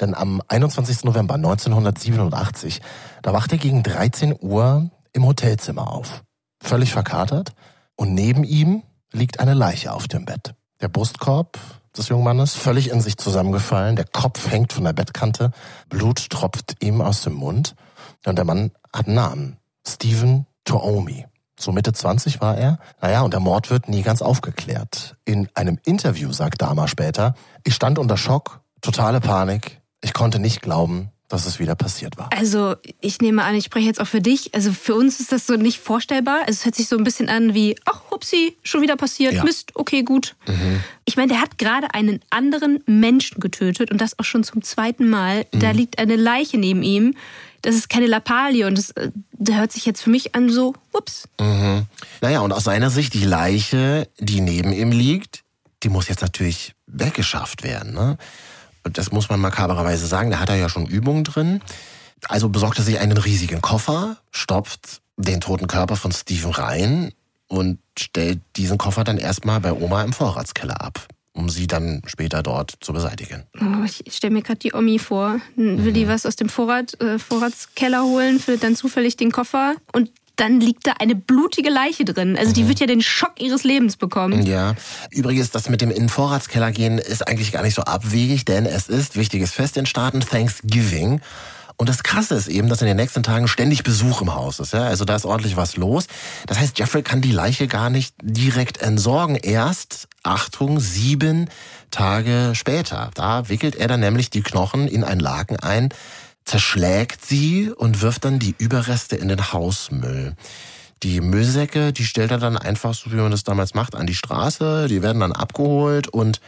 [0.00, 1.04] Denn am 21.
[1.04, 2.80] November 1987,
[3.22, 6.22] da wacht er gegen 13 Uhr im Hotelzimmer auf.
[6.62, 7.52] Völlig verkatert.
[7.96, 10.54] Und neben ihm liegt eine Leiche auf dem Bett.
[10.80, 11.58] Der Brustkorb
[11.96, 13.96] des jungen Mannes, völlig in sich zusammengefallen.
[13.96, 15.50] Der Kopf hängt von der Bettkante.
[15.88, 17.74] Blut tropft ihm aus dem Mund.
[18.24, 19.56] Und der Mann hat einen Namen.
[19.86, 21.26] Stephen Toomi.
[21.58, 22.78] So Mitte 20 war er.
[23.02, 25.16] Naja, und der Mord wird nie ganz aufgeklärt.
[25.24, 29.80] In einem Interview sagt Dama später, ich stand unter Schock, totale Panik.
[30.00, 32.28] Ich konnte nicht glauben, dass es wieder passiert war.
[32.36, 34.52] Also ich nehme an, ich spreche jetzt auch für dich.
[34.52, 36.40] Also für uns ist das so nicht vorstellbar.
[36.40, 39.44] Also es hört sich so ein bisschen an wie, ach, hupsi, schon wieder passiert, ja.
[39.44, 40.34] Mist, okay, gut.
[40.48, 40.80] Mhm.
[41.04, 45.08] Ich meine, der hat gerade einen anderen Menschen getötet und das auch schon zum zweiten
[45.08, 45.46] Mal.
[45.52, 45.60] Mhm.
[45.60, 47.14] Da liegt eine Leiche neben ihm.
[47.62, 50.74] Das ist keine Lappalie und das, äh, das hört sich jetzt für mich an so,
[50.92, 51.28] ups.
[51.38, 51.86] Mhm.
[52.20, 55.44] Naja, und aus seiner Sicht, die Leiche, die neben ihm liegt,
[55.84, 57.94] die muss jetzt natürlich weggeschafft werden.
[57.94, 58.18] Ne?
[58.84, 61.60] Das muss man makabererweise sagen, da hat er ja schon Übungen drin.
[62.28, 67.12] Also besorgt er sich einen riesigen Koffer, stopft den toten Körper von Steven rein
[67.48, 72.42] und stellt diesen Koffer dann erstmal bei Oma im Vorratskeller ab, um sie dann später
[72.42, 73.44] dort zu beseitigen.
[73.60, 75.40] Oh, ich stelle mir gerade die Omi vor.
[75.56, 75.94] Will mhm.
[75.94, 80.60] die was aus dem Vorrat, äh, Vorratskeller holen, findet dann zufällig den Koffer und dann
[80.60, 82.36] liegt da eine blutige Leiche drin.
[82.36, 82.68] Also die mhm.
[82.68, 84.46] wird ja den Schock ihres Lebens bekommen.
[84.46, 84.74] Ja.
[85.10, 88.64] Übrigens, das mit dem in den Vorratskeller gehen ist eigentlich gar nicht so abwegig, denn
[88.66, 91.20] es ist wichtiges Fest in Staaten, Thanksgiving.
[91.76, 94.74] Und das Krasse ist eben, dass in den nächsten Tagen ständig Besuch im Haus ist.
[94.74, 94.84] Ja?
[94.84, 96.08] Also da ist ordentlich was los.
[96.46, 99.36] Das heißt, Jeffrey kann die Leiche gar nicht direkt entsorgen.
[99.36, 101.48] Erst, Achtung, sieben
[101.90, 103.10] Tage später.
[103.14, 105.88] Da wickelt er dann nämlich die Knochen in ein Laken ein,
[106.44, 110.34] zerschlägt sie und wirft dann die Überreste in den Hausmüll.
[111.02, 114.14] Die Müllsäcke, die stellt er dann einfach, so wie man das damals macht, an die
[114.14, 114.86] Straße.
[114.88, 116.40] Die werden dann abgeholt und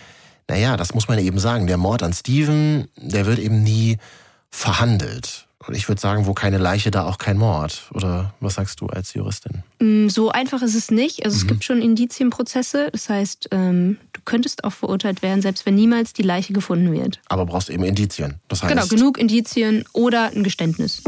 [0.48, 1.66] naja, das muss man eben sagen.
[1.66, 3.98] Der Mord an Steven, der wird eben nie
[4.50, 5.46] verhandelt.
[5.66, 7.90] Und ich würde sagen, wo keine Leiche, da auch kein Mord.
[7.94, 9.62] Oder was sagst du als Juristin?
[9.80, 11.24] Mm, so einfach ist es nicht.
[11.24, 11.40] Also mhm.
[11.40, 12.88] es gibt schon Indizienprozesse.
[12.90, 17.20] Das heißt, ähm, du könntest auch verurteilt werden, selbst wenn niemals die Leiche gefunden wird.
[17.28, 18.40] Aber brauchst eben Indizien.
[18.48, 21.02] Das heißt, genau, genug Indizien oder ein Geständnis.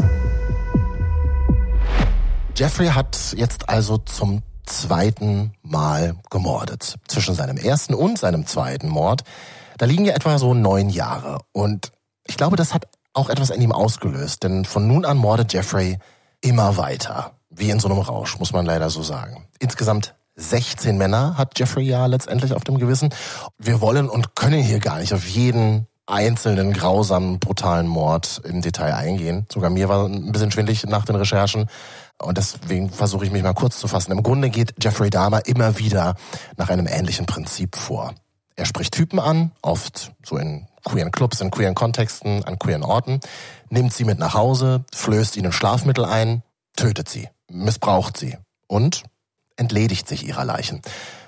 [2.55, 6.95] Jeffrey hat jetzt also zum zweiten Mal gemordet.
[7.07, 9.23] Zwischen seinem ersten und seinem zweiten Mord.
[9.77, 11.39] Da liegen ja etwa so neun Jahre.
[11.51, 11.91] Und
[12.25, 15.97] ich glaube, das hat auch etwas in ihm ausgelöst, denn von nun an mordet Jeffrey
[16.41, 17.31] immer weiter.
[17.49, 19.47] Wie in so einem Rausch, muss man leider so sagen.
[19.59, 23.13] Insgesamt 16 Männer hat Jeffrey ja letztendlich auf dem Gewissen.
[23.57, 28.93] Wir wollen und können hier gar nicht auf jeden einzelnen grausamen, brutalen Mord im Detail
[28.93, 29.47] eingehen.
[29.51, 31.67] Sogar mir war ein bisschen schwindlig nach den Recherchen.
[32.21, 34.11] Und deswegen versuche ich mich mal kurz zu fassen.
[34.11, 36.15] Im Grunde geht Jeffrey Dahmer immer wieder
[36.57, 38.13] nach einem ähnlichen Prinzip vor.
[38.55, 43.19] Er spricht Typen an, oft so in queeren Clubs, in queeren Kontexten, an queeren Orten,
[43.69, 46.43] nimmt sie mit nach Hause, flößt ihnen Schlafmittel ein,
[46.77, 49.03] tötet sie, missbraucht sie und
[49.57, 50.81] entledigt sich ihrer Leichen,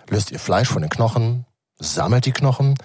[0.10, 1.46] löst ihr Fleisch von den Knochen,
[1.80, 2.76] sammelt die Knochen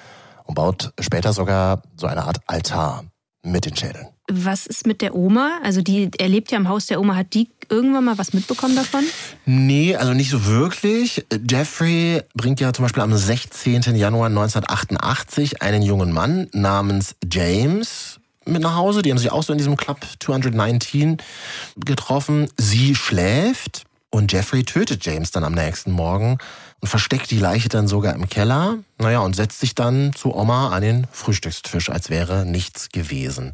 [0.44, 3.04] und baut später sogar so eine Art Altar
[3.42, 4.08] mit den Schädeln.
[4.34, 5.60] Was ist mit der Oma?
[5.62, 7.16] Also die, er lebt ja im Haus der Oma.
[7.16, 9.04] Hat die irgendwann mal was mitbekommen davon?
[9.44, 11.24] Nee, also nicht so wirklich.
[11.48, 13.94] Jeffrey bringt ja zum Beispiel am 16.
[13.94, 19.02] Januar 1988 einen jungen Mann namens James mit nach Hause.
[19.02, 21.18] Die haben sich auch so in diesem Club 219
[21.76, 22.48] getroffen.
[22.56, 26.38] Sie schläft Und Jeffrey tötet James dann am nächsten Morgen
[26.83, 28.78] und versteckt die Leiche dann sogar im Keller.
[28.98, 33.52] Naja, und setzt sich dann zu Oma an den Frühstückstisch, als wäre nichts gewesen.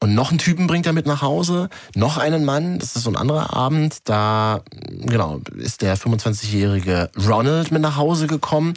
[0.00, 3.10] Und noch einen Typen bringt er mit nach Hause, noch einen Mann, das ist so
[3.10, 8.74] ein anderer Abend, da genau ist der 25-jährige Ronald mit nach Hause gekommen.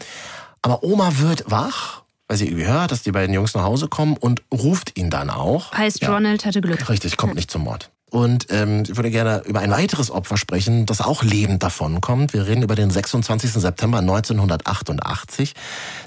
[0.63, 4.41] Aber Oma wird wach, weil sie hört, dass die beiden Jungs nach Hause kommen und
[4.51, 5.71] ruft ihn dann auch.
[5.71, 6.11] Heißt, ja.
[6.11, 6.89] Ronald hatte Glück.
[6.89, 7.91] Richtig, kommt nicht zum Mord.
[8.09, 12.31] Und ähm, ich würde gerne über ein weiteres Opfer sprechen, das auch lebend davonkommt.
[12.31, 13.51] Wir reden über den 26.
[13.51, 15.53] September 1988.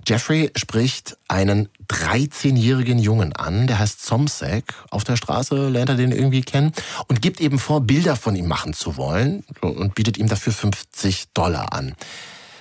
[0.06, 4.72] Jeffrey spricht einen 13-jährigen Jungen an, der heißt Somsek.
[4.90, 6.72] Auf der Straße lernt er den irgendwie kennen
[7.08, 11.34] und gibt eben vor, Bilder von ihm machen zu wollen und bietet ihm dafür 50
[11.34, 11.94] Dollar an.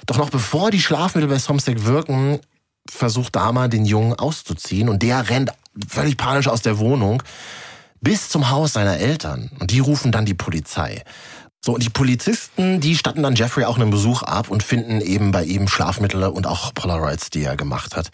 [0.05, 2.39] Doch noch bevor die Schlafmittel bei Somsek wirken,
[2.89, 5.51] versucht Dama den Jungen auszuziehen und der rennt
[5.87, 7.23] völlig panisch aus der Wohnung
[8.01, 9.49] bis zum Haus seiner Eltern.
[9.59, 11.03] Und die rufen dann die Polizei.
[11.61, 15.31] So, und die Polizisten, die statten dann Jeffrey auch einen Besuch ab und finden eben
[15.31, 18.11] bei ihm Schlafmittel und auch Polaroids, die er gemacht hat.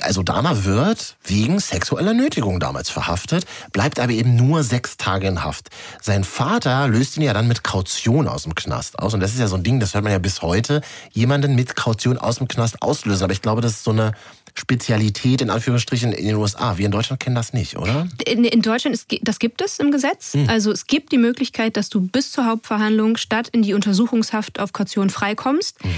[0.00, 5.44] Also Dama wird wegen sexueller Nötigung damals verhaftet, bleibt aber eben nur sechs Tage in
[5.44, 5.68] Haft.
[6.00, 9.12] Sein Vater löst ihn ja dann mit Kaution aus dem Knast aus.
[9.12, 10.80] Und das ist ja so ein Ding, das hört man ja bis heute,
[11.12, 13.24] jemanden mit Kaution aus dem Knast auslösen.
[13.24, 14.12] Aber ich glaube, das ist so eine
[14.60, 16.76] Spezialität in Anführungsstrichen in den USA.
[16.76, 18.06] Wir in Deutschland kennen das nicht, oder?
[18.26, 20.34] In, in Deutschland, ist, das gibt es im Gesetz.
[20.34, 20.48] Hm.
[20.48, 24.72] Also es gibt die Möglichkeit, dass du bis zur Hauptverhandlung statt in die Untersuchungshaft auf
[24.72, 25.82] Kaution freikommst.
[25.84, 25.90] Mhm.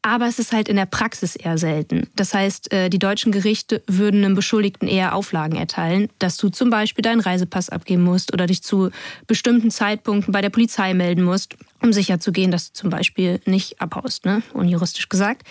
[0.00, 2.08] Aber es ist halt in der Praxis eher selten.
[2.14, 6.70] Das heißt, äh, die deutschen Gerichte würden einem Beschuldigten eher Auflagen erteilen, dass du zum
[6.70, 8.90] Beispiel deinen Reisepass abgeben musst oder dich zu
[9.26, 14.24] bestimmten Zeitpunkten bei der Polizei melden musst, um sicherzugehen, dass du zum Beispiel nicht abhaust,
[14.24, 14.42] ne?
[14.52, 15.42] unjuristisch gesagt.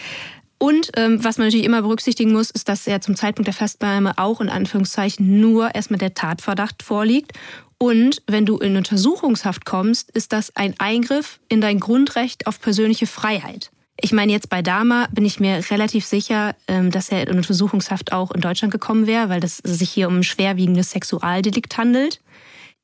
[0.66, 4.18] Und ähm, was man natürlich immer berücksichtigen muss, ist, dass ja zum Zeitpunkt der Festnahme
[4.18, 7.34] auch in Anführungszeichen nur erstmal der Tatverdacht vorliegt.
[7.78, 13.06] Und wenn du in Untersuchungshaft kommst, ist das ein Eingriff in dein Grundrecht auf persönliche
[13.06, 13.70] Freiheit.
[14.02, 18.12] Ich meine, jetzt bei Dama bin ich mir relativ sicher, ähm, dass er in Untersuchungshaft
[18.12, 22.22] auch in Deutschland gekommen wäre, weil es sich hier um ein schwerwiegendes Sexualdelikt handelt.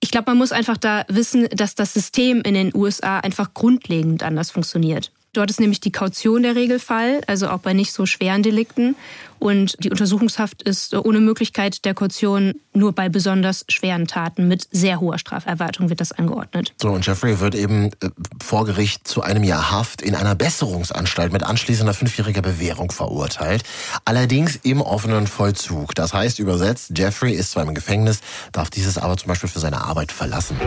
[0.02, 4.22] Ich glaube, man muss einfach da wissen, dass das System in den USA einfach grundlegend
[4.22, 5.12] anders funktioniert.
[5.34, 8.96] Dort ist nämlich die Kaution der Regelfall, also auch bei nicht so schweren Delikten.
[9.40, 15.00] Und die Untersuchungshaft ist ohne Möglichkeit der Kaution nur bei besonders schweren Taten mit sehr
[15.00, 16.74] hoher Straferwartung wird das angeordnet.
[16.80, 18.10] So, und Jeffrey wird eben äh,
[18.44, 23.64] vor Gericht zu einem Jahr Haft in einer Besserungsanstalt mit anschließender fünfjähriger Bewährung verurteilt.
[24.06, 25.96] Allerdings im offenen Vollzug.
[25.96, 28.20] Das heißt übersetzt, Jeffrey ist zwar im Gefängnis,
[28.52, 30.58] darf dieses aber zum Beispiel für seine Arbeit verlassen.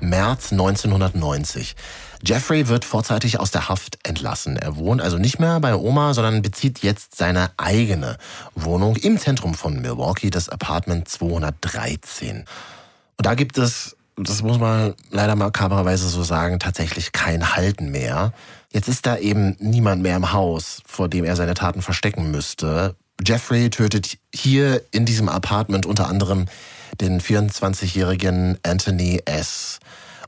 [0.00, 1.76] März 1990.
[2.24, 4.56] Jeffrey wird vorzeitig aus der Haft entlassen.
[4.56, 8.16] Er wohnt also nicht mehr bei Oma, sondern bezieht jetzt seine eigene
[8.54, 12.44] Wohnung im Zentrum von Milwaukee, das Apartment 213.
[13.16, 18.32] Und da gibt es, das muss man leider makabererweise so sagen, tatsächlich kein Halten mehr.
[18.72, 22.96] Jetzt ist da eben niemand mehr im Haus, vor dem er seine Taten verstecken müsste.
[23.24, 26.46] Jeffrey tötet hier in diesem Apartment unter anderem
[27.00, 29.80] den 24-jährigen Anthony S.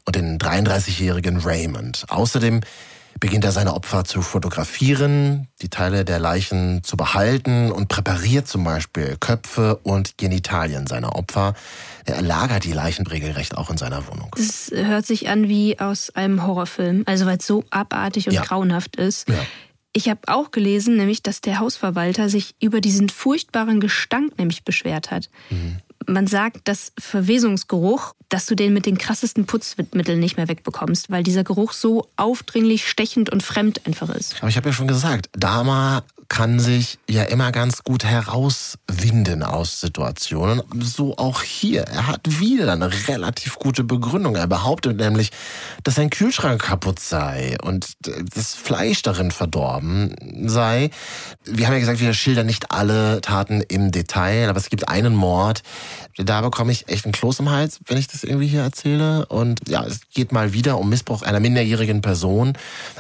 [0.05, 2.05] und den 33-jährigen Raymond.
[2.09, 2.61] Außerdem
[3.19, 8.65] beginnt er seine Opfer zu fotografieren, die Teile der Leichen zu behalten und präpariert zum
[8.65, 11.55] Beispiel Köpfe und Genitalien seiner Opfer.
[12.05, 14.31] Er lagert die Leichen regelrecht auch in seiner Wohnung.
[14.37, 18.43] Das hört sich an wie aus einem Horrorfilm, also weil es so abartig und ja.
[18.43, 19.29] grauenhaft ist.
[19.29, 19.45] Ja.
[19.93, 25.11] Ich habe auch gelesen, nämlich, dass der Hausverwalter sich über diesen furchtbaren Gestank nämlich beschwert
[25.11, 25.29] hat.
[25.51, 31.11] Mhm man sagt, dass Verwesungsgeruch, dass du den mit den krassesten Putzmitteln nicht mehr wegbekommst,
[31.11, 34.37] weil dieser Geruch so aufdringlich, stechend und fremd einfach ist.
[34.39, 39.81] Aber ich habe ja schon gesagt, Dama kann sich ja immer ganz gut herauswinden aus
[39.81, 40.63] Situationen.
[40.79, 41.83] So auch hier.
[41.83, 44.37] Er hat wieder eine relativ gute Begründung.
[44.37, 45.33] Er behauptet nämlich,
[45.83, 47.95] dass sein Kühlschrank kaputt sei und
[48.35, 50.15] das Fleisch darin verdorben
[50.49, 50.91] sei.
[51.45, 55.17] Wir haben ja gesagt, wir schildern nicht alle Taten im Detail, aber es gibt einen
[55.17, 55.63] Mord,
[56.17, 59.27] da bekomme ich echt einen Kloß im Hals, wenn ich das irgendwie hier erzähle.
[59.27, 62.53] Und ja, es geht mal wieder um Missbrauch einer minderjährigen Person.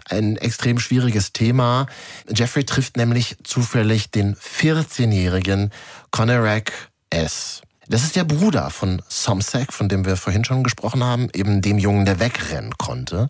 [0.08, 1.86] Ein extrem schwieriges Thema.
[2.28, 5.70] Jeffrey trifft nämlich zufällig den 14-jährigen
[6.10, 6.72] Conorak
[7.10, 7.62] S.
[7.88, 11.78] Das ist der Bruder von Somsek, von dem wir vorhin schon gesprochen haben, eben dem
[11.78, 13.28] Jungen, der wegrennen konnte.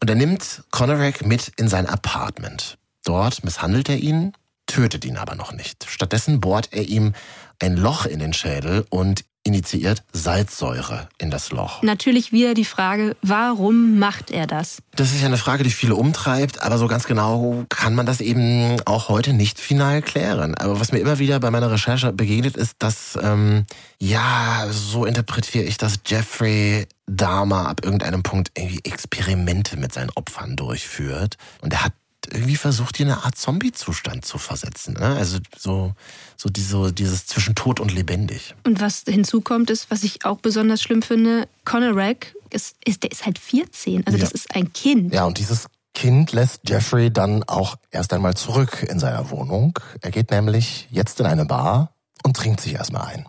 [0.00, 2.78] Und er nimmt Conorak mit in sein Apartment.
[3.04, 4.32] Dort misshandelt er ihn,
[4.66, 5.84] tötet ihn aber noch nicht.
[5.88, 7.12] Stattdessen bohrt er ihm
[7.60, 11.82] ein Loch in den Schädel und initiiert Salzsäure in das Loch.
[11.82, 14.78] Natürlich wieder die Frage, warum macht er das?
[14.94, 18.20] Das ist ja eine Frage, die viele umtreibt, aber so ganz genau kann man das
[18.20, 20.54] eben auch heute nicht final klären.
[20.54, 23.66] Aber was mir immer wieder bei meiner Recherche begegnet ist, dass, ähm,
[23.98, 30.56] ja, so interpretiere ich, dass Jeffrey Dahmer ab irgendeinem Punkt irgendwie Experimente mit seinen Opfern
[30.56, 31.36] durchführt.
[31.60, 31.92] Und er hat
[32.30, 34.94] irgendwie versucht, die in eine Art Zombie-Zustand zu versetzen.
[34.94, 35.16] Ne?
[35.16, 35.94] Also so,
[36.36, 38.54] so diese, dieses zwischen tot und lebendig.
[38.64, 43.10] Und was hinzukommt, ist, was ich auch besonders schlimm finde, Conor Rack, ist, ist, der
[43.12, 44.06] ist halt 14.
[44.06, 44.24] Also ja.
[44.24, 45.12] das ist ein Kind.
[45.12, 49.78] Ja, und dieses Kind lässt Jeffrey dann auch erst einmal zurück in seiner Wohnung.
[50.00, 53.26] Er geht nämlich jetzt in eine Bar und trinkt sich erstmal ein.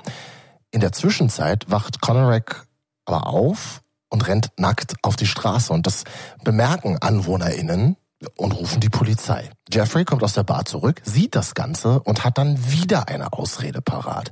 [0.72, 2.66] In der Zwischenzeit wacht Conor Rack
[3.06, 5.74] aber auf und rennt nackt auf die Straße.
[5.74, 6.04] Und das
[6.44, 7.98] bemerken AnwohnerInnen,
[8.36, 9.50] und rufen die Polizei.
[9.72, 13.82] Jeffrey kommt aus der Bar zurück, sieht das Ganze und hat dann wieder eine Ausrede
[13.82, 14.32] parat.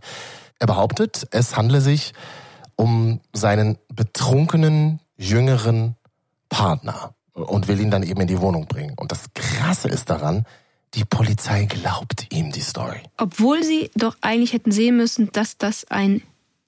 [0.59, 2.13] Er behauptet, es handle sich
[2.75, 5.95] um seinen betrunkenen, jüngeren
[6.49, 8.93] Partner und will ihn dann eben in die Wohnung bringen.
[8.97, 10.45] Und das Krasse ist daran,
[10.93, 12.99] die Polizei glaubt ihm die Story.
[13.17, 16.21] Obwohl sie doch eigentlich hätten sehen müssen, dass das ein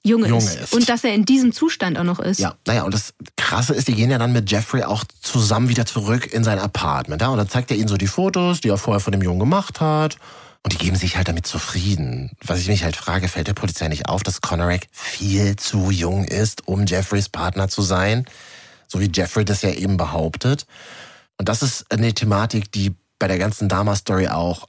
[0.06, 0.60] Junge, Junge ist.
[0.60, 0.72] ist.
[0.74, 2.38] Und dass er in diesem Zustand auch noch ist.
[2.38, 5.86] Ja, naja, und das Krasse ist, die gehen ja dann mit Jeffrey auch zusammen wieder
[5.86, 7.22] zurück in sein Apartment.
[7.22, 7.28] Ja?
[7.28, 9.80] Und dann zeigt er ihnen so die Fotos, die er vorher von dem Jungen gemacht
[9.80, 10.18] hat.
[10.62, 12.30] Und die geben sich halt damit zufrieden.
[12.42, 16.24] Was ich mich halt frage, fällt der Polizei nicht auf, dass Conorak viel zu jung
[16.24, 18.26] ist, um Jeffreys Partner zu sein?
[18.88, 20.66] So wie Jeffrey das ja eben behauptet.
[21.38, 24.66] Und das ist eine Thematik, die bei der ganzen Dama-Story auch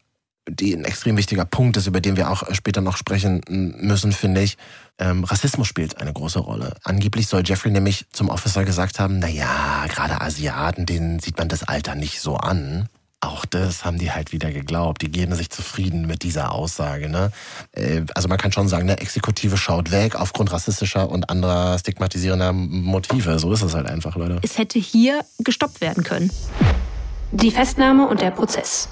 [0.47, 4.41] die ein extrem wichtiger Punkt ist, über den wir auch später noch sprechen müssen, finde
[4.41, 4.57] ich.
[4.97, 6.75] Ähm, Rassismus spielt eine große Rolle.
[6.83, 11.49] Angeblich soll Jeffrey nämlich zum Officer gesagt haben, na ja, gerade Asiaten, denen sieht man
[11.49, 12.87] das Alter nicht so an.
[13.21, 15.01] Auch das haben die halt wieder geglaubt.
[15.01, 17.09] Die geben sich zufrieden mit dieser Aussage.
[17.09, 17.31] Ne?
[17.71, 22.53] Äh, also man kann schon sagen, eine Exekutive schaut weg aufgrund rassistischer und anderer stigmatisierender
[22.53, 23.39] Motive.
[23.39, 24.39] So ist es halt einfach, Leute.
[24.43, 26.29] Es hätte hier gestoppt werden können.
[27.31, 28.89] Die Festnahme und der Prozess.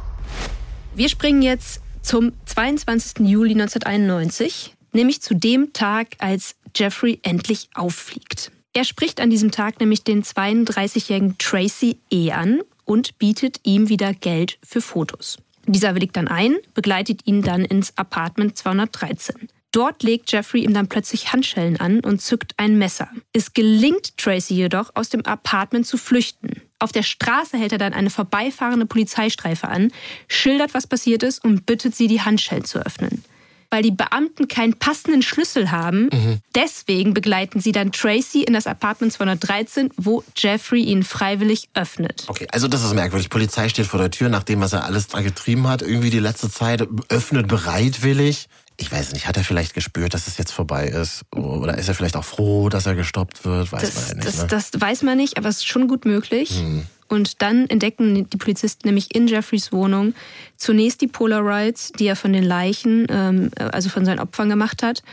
[0.96, 3.28] Wir springen jetzt zum 22.
[3.28, 8.52] Juli 1991, nämlich zu dem Tag, als Jeffrey endlich auffliegt.
[8.74, 12.32] Er spricht an diesem Tag nämlich den 32-jährigen Tracy E.
[12.32, 15.38] an und bietet ihm wieder Geld für Fotos.
[15.66, 19.50] Dieser willigt dann ein, begleitet ihn dann ins Apartment 213.
[19.74, 23.10] Dort legt Jeffrey ihm dann plötzlich Handschellen an und zückt ein Messer.
[23.34, 26.62] Es gelingt Tracy jedoch, aus dem Apartment zu flüchten.
[26.78, 29.92] Auf der Straße hält er dann eine vorbeifahrende Polizeistreife an,
[30.28, 33.24] schildert, was passiert ist und bittet sie, die Handschellen zu öffnen.
[33.72, 36.38] Weil die Beamten keinen passenden Schlüssel haben, mhm.
[36.54, 42.26] deswegen begleiten sie dann Tracy in das Apartment 213, wo Jeffrey ihn freiwillig öffnet.
[42.28, 43.32] Okay, also das ist merkwürdig.
[43.32, 46.52] Polizei steht vor der Tür, nachdem was er alles da getrieben hat, irgendwie die letzte
[46.52, 48.48] Zeit, öffnet bereitwillig
[48.78, 51.24] ich weiß nicht, hat er vielleicht gespürt, dass es jetzt vorbei ist?
[51.32, 53.72] Oder ist er vielleicht auch froh, dass er gestoppt wird?
[53.72, 54.28] Weiß das, man ja nicht.
[54.28, 54.48] Das, ne?
[54.48, 56.60] das, weiß man nicht, aber es ist schon gut möglich.
[56.60, 56.86] Hm.
[57.08, 60.16] Und dann entdecken die Polizisten nämlich in Jeffreys Wohnung
[60.58, 65.04] zunächst die Polaroids, die er von den Leichen, ähm, also von seinen Opfern gemacht hat.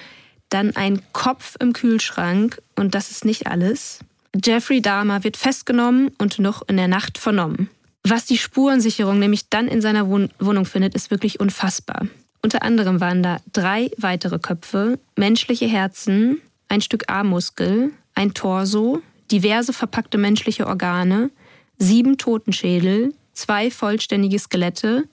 [0.48, 4.00] Dann ein Kopf im Kühlschrank und das ist nicht alles.
[4.42, 7.68] Jeffrey Dahmer wird festgenommen und noch in der Nacht vernommen.
[8.02, 12.06] Was die Spurensicherung nämlich dann in seiner Wohnung findet, ist wirklich unfassbar.
[12.42, 19.72] Unter anderem waren da drei weitere Köpfe, menschliche Herzen, ein Stück Armmuskel, ein Torso, diverse
[19.72, 21.30] verpackte menschliche Organe,
[21.78, 25.04] sieben Totenschädel, zwei vollständige Skelette,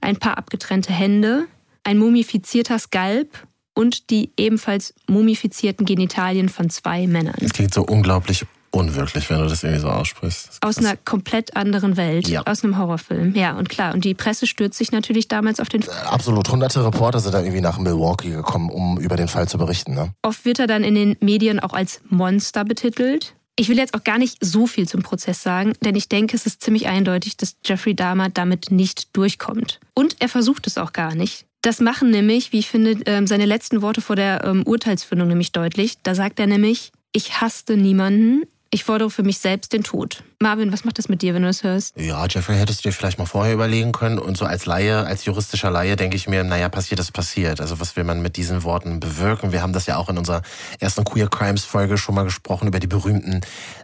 [0.00, 1.46] ein paar abgetrennte Hände,
[1.84, 7.36] ein mumifizierter Skalp und die ebenfalls mumifizierten Genitalien von zwei Männern.
[7.40, 10.58] Das klingt so unglaublich unwirklich, wenn du das irgendwie so aussprichst.
[10.60, 12.42] Aus einer komplett anderen Welt, ja.
[12.46, 13.34] aus einem Horrorfilm.
[13.34, 15.94] Ja, und klar, und die Presse stürzt sich natürlich damals auf den Fall.
[15.94, 16.48] Äh, absolut.
[16.48, 19.94] Hunderte Reporter sind dann irgendwie nach Milwaukee gekommen, um über den Fall zu berichten.
[19.94, 20.12] Ne?
[20.22, 23.34] Oft wird er dann in den Medien auch als Monster betitelt.
[23.56, 26.46] Ich will jetzt auch gar nicht so viel zum Prozess sagen, denn ich denke, es
[26.46, 29.80] ist ziemlich eindeutig, dass Jeffrey Dahmer damit nicht durchkommt.
[29.94, 31.44] Und er versucht es auch gar nicht.
[31.62, 35.50] Das machen nämlich, wie ich finde, ähm, seine letzten Worte vor der ähm, Urteilsfindung nämlich
[35.50, 35.94] deutlich.
[36.04, 40.22] Da sagt er nämlich, ich hasste niemanden, ich fordere für mich selbst den Tod.
[40.40, 41.98] Marvin, was macht das mit dir, wenn du das hörst?
[41.98, 44.18] Ja, Jeffrey, hättest du dir vielleicht mal vorher überlegen können.
[44.18, 47.60] Und so als Laie, als juristischer Laie, denke ich mir, naja, passiert ist passiert.
[47.60, 49.52] Also was will man mit diesen Worten bewirken?
[49.52, 50.42] Wir haben das ja auch in unserer
[50.80, 53.40] ersten Queer Crimes Folge schon mal gesprochen, über die berühmten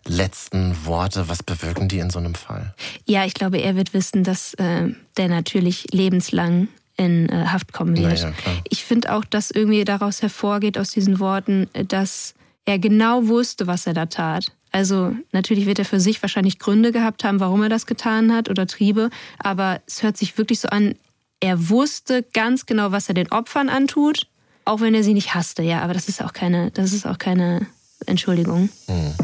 [0.06, 1.28] letzten Worte.
[1.28, 2.74] Was bewirken die in so einem Fall?
[3.06, 7.96] Ja, ich glaube, er wird wissen, dass äh, der natürlich lebenslang in äh, Haft kommen
[7.96, 8.20] wird.
[8.20, 8.32] Naja,
[8.68, 12.34] ich finde auch, dass irgendwie daraus hervorgeht aus diesen Worten, äh, dass
[12.66, 14.52] er genau wusste, was er da tat.
[14.74, 18.50] Also natürlich wird er für sich wahrscheinlich Gründe gehabt haben, warum er das getan hat
[18.50, 19.08] oder Triebe,
[19.38, 20.96] aber es hört sich wirklich so an,
[21.40, 24.26] er wusste ganz genau, was er den Opfern antut
[24.64, 27.18] auch wenn er sie nicht hasste, ja, aber das ist auch keine, das ist auch
[27.18, 27.66] keine
[28.06, 28.70] Entschuldigung.
[28.88, 29.14] Mhm.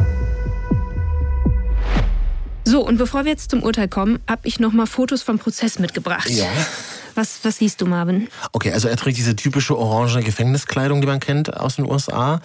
[2.64, 5.78] So, und bevor wir jetzt zum Urteil kommen, habe ich noch mal Fotos vom Prozess
[5.78, 6.30] mitgebracht.
[6.30, 6.46] Ja.
[7.20, 8.28] Was, was siehst du, Marvin?
[8.52, 12.40] Okay, also er trägt diese typische orange Gefängniskleidung, die man kennt aus den USA.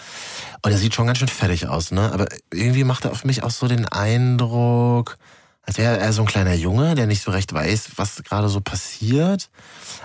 [0.60, 2.12] Und er sieht schon ganz schön fertig aus, ne?
[2.12, 5.16] Aber irgendwie macht er auf mich auch so den Eindruck,
[5.62, 8.60] als wäre er so ein kleiner Junge, der nicht so recht weiß, was gerade so
[8.60, 9.48] passiert.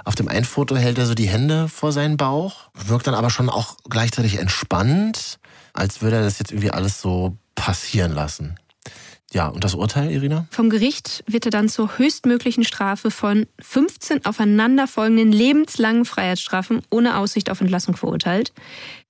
[0.06, 3.30] Auf dem einen Foto hält er so die Hände vor seinen Bauch, wirkt dann aber
[3.30, 5.40] schon auch gleichzeitig entspannt,
[5.74, 8.58] als würde er das jetzt irgendwie alles so passieren lassen.
[9.34, 10.46] Ja, und das Urteil, Irina?
[10.52, 17.50] Vom Gericht wird er dann zur höchstmöglichen Strafe von 15 aufeinanderfolgenden lebenslangen Freiheitsstrafen ohne Aussicht
[17.50, 18.52] auf Entlassung verurteilt.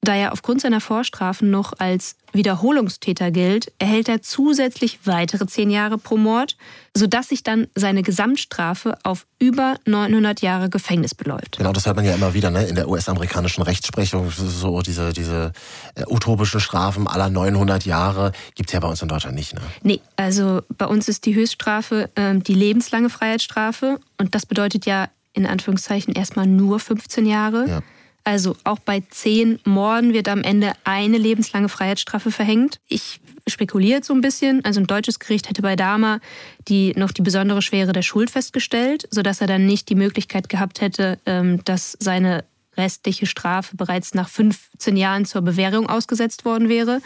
[0.03, 5.99] Da er aufgrund seiner Vorstrafen noch als Wiederholungstäter gilt, erhält er zusätzlich weitere zehn Jahre
[5.99, 6.57] pro Mord,
[6.97, 11.59] sodass sich dann seine Gesamtstrafe auf über 900 Jahre Gefängnis beläuft.
[11.59, 12.65] Genau, das hört man ja immer wieder ne?
[12.65, 14.31] in der US-amerikanischen Rechtsprechung.
[14.31, 15.51] So diese, diese
[15.93, 19.53] äh, utopischen Strafen aller 900 Jahre gibt es ja bei uns in Deutschland nicht.
[19.53, 19.61] Ne?
[19.83, 23.99] Nee, also bei uns ist die Höchststrafe äh, die lebenslange Freiheitsstrafe.
[24.17, 27.67] Und das bedeutet ja in Anführungszeichen erstmal nur 15 Jahre.
[27.67, 27.81] Ja.
[28.23, 32.79] Also auch bei zehn Morden wird am Ende eine lebenslange Freiheitsstrafe verhängt.
[32.87, 34.63] Ich spekuliere so ein bisschen.
[34.63, 36.19] Also ein deutsches Gericht hätte bei Dahmer
[36.67, 40.81] die, noch die besondere Schwere der Schuld festgestellt, sodass er dann nicht die Möglichkeit gehabt
[40.81, 42.43] hätte, ähm, dass seine
[42.77, 47.01] restliche Strafe bereits nach 15 Jahren zur Bewährung ausgesetzt worden wäre.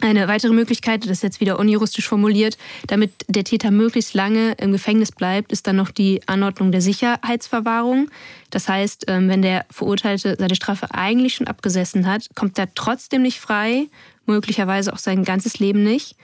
[0.00, 4.72] Eine weitere Möglichkeit, das ist jetzt wieder unjuristisch formuliert, damit der Täter möglichst lange im
[4.72, 8.10] Gefängnis bleibt, ist dann noch die Anordnung der Sicherheitsverwahrung.
[8.50, 13.22] Das heißt, ähm, wenn der Verurteilte seine Strafe eigentlich schon abgesessen hat, kommt er trotzdem
[13.22, 13.86] nicht frei,
[14.26, 16.16] möglicherweise auch sein ganzes Leben nicht.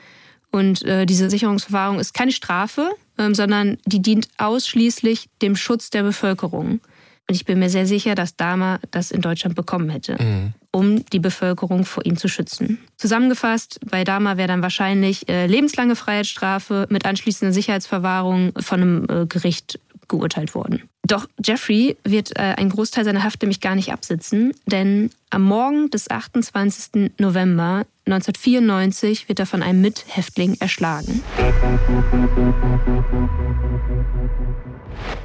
[0.51, 6.03] Und äh, diese Sicherungsverwahrung ist keine Strafe, ähm, sondern die dient ausschließlich dem Schutz der
[6.03, 6.80] Bevölkerung.
[7.29, 10.55] Und ich bin mir sehr sicher, dass Dahmer das in Deutschland bekommen hätte, mhm.
[10.70, 12.79] um die Bevölkerung vor ihm zu schützen.
[12.97, 19.27] Zusammengefasst, bei Dahmer wäre dann wahrscheinlich äh, lebenslange Freiheitsstrafe mit anschließender Sicherheitsverwahrung von einem äh,
[19.27, 20.83] Gericht geurteilt worden.
[21.05, 25.91] Doch Jeffrey wird äh, einen Großteil seiner Haft nämlich gar nicht absitzen, denn am Morgen
[25.91, 27.12] des 28.
[27.18, 31.23] November 1994 wird er von einem Mithäftling erschlagen.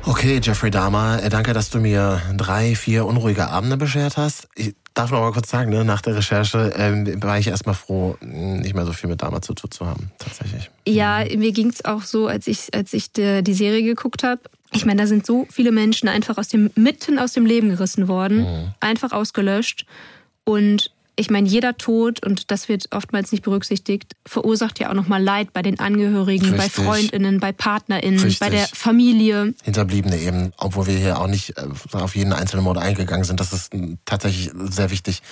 [0.03, 4.47] Okay, Jeffrey Dahmer, äh, danke, dass du mir drei, vier unruhige Abende beschert hast.
[4.55, 8.17] Ich darf noch mal kurz sagen, ne, nach der Recherche ähm, war ich erstmal froh,
[8.21, 10.71] nicht mehr so viel mit Dahmer zu tun zu haben, tatsächlich.
[10.87, 14.41] Ja, mir ging es auch so, als ich, als ich die, die Serie geguckt habe.
[14.73, 18.07] Ich meine, da sind so viele Menschen einfach aus dem, mitten aus dem Leben gerissen
[18.07, 18.73] worden, mhm.
[18.79, 19.85] einfach ausgelöscht.
[20.45, 25.21] Und ich meine, jeder Tod, und das wird oftmals nicht berücksichtigt, verursacht ja auch nochmal
[25.21, 26.75] Leid bei den Angehörigen, Richtig.
[26.75, 28.39] bei Freundinnen, bei PartnerInnen, Richtig.
[28.39, 29.55] bei der Familie.
[29.63, 33.39] Hinterbliebene eben, obwohl wir hier auch nicht äh, auf jeden einzelnen Mord eingegangen sind.
[33.39, 33.71] Das ist
[34.05, 35.23] tatsächlich sehr wichtig,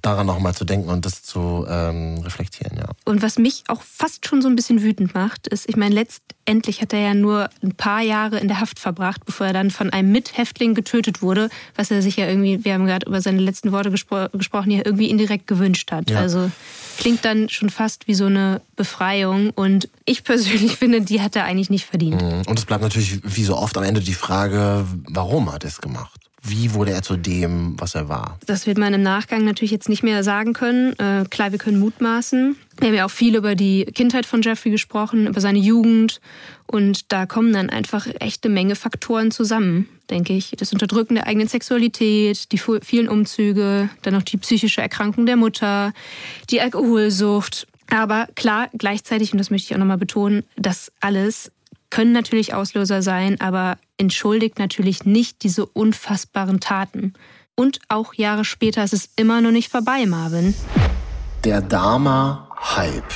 [0.00, 2.86] daran nochmal zu denken und das zu ähm, reflektieren, ja.
[3.04, 6.80] Und was mich auch fast schon so ein bisschen wütend macht, ist, ich meine, letztendlich
[6.80, 9.90] hat er ja nur ein paar Jahre in der Haft verbracht, bevor er dann von
[9.90, 13.72] einem Mithäftling getötet wurde, was er sich ja irgendwie, wir haben gerade über seine letzten
[13.72, 16.10] Worte gespro gesprochen, ja irgendwie indirekt direkt gewünscht hat.
[16.10, 16.20] Ja.
[16.20, 16.50] Also
[16.98, 19.50] klingt dann schon fast wie so eine Befreiung.
[19.50, 22.22] Und ich persönlich finde, die hat er eigentlich nicht verdient.
[22.22, 22.42] Mhm.
[22.46, 25.80] Und es bleibt natürlich wie so oft am Ende die Frage, warum hat er es
[25.80, 26.20] gemacht?
[26.46, 28.38] Wie wurde er zu dem, was er war?
[28.44, 30.92] Das wird man im Nachgang natürlich jetzt nicht mehr sagen können.
[30.98, 32.56] Äh, klar, wir können mutmaßen.
[32.78, 36.20] Wir haben ja auch viel über die Kindheit von Jeffrey gesprochen, über seine Jugend.
[36.66, 40.52] Und da kommen dann einfach echte Menge Faktoren zusammen, denke ich.
[40.58, 45.94] Das Unterdrücken der eigenen Sexualität, die vielen Umzüge, dann noch die psychische Erkrankung der Mutter,
[46.50, 47.66] die Alkoholsucht.
[47.88, 51.52] Aber klar, gleichzeitig, und das möchte ich auch nochmal betonen, das alles
[51.94, 57.12] können natürlich Auslöser sein, aber entschuldigt natürlich nicht diese unfassbaren Taten.
[57.54, 60.56] Und auch Jahre später ist es immer noch nicht vorbei, Marvin.
[61.44, 63.14] Der Dama-Hype.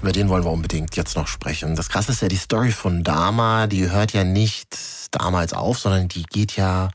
[0.00, 1.74] Über den wollen wir unbedingt jetzt noch sprechen.
[1.74, 4.78] Das Krasse ist ja die Story von Dama, die hört ja nicht
[5.10, 6.90] damals auf, sondern die geht ja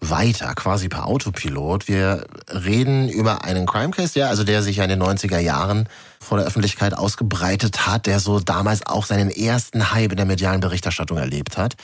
[0.00, 1.86] weiter, quasi per Autopilot.
[1.86, 5.88] Wir reden über einen Crime Case, ja, also der sich ja in den 90er Jahren
[6.22, 10.60] vor der Öffentlichkeit ausgebreitet hat, der so damals auch seinen ersten Hype in der medialen
[10.60, 11.76] Berichterstattung erlebt hat.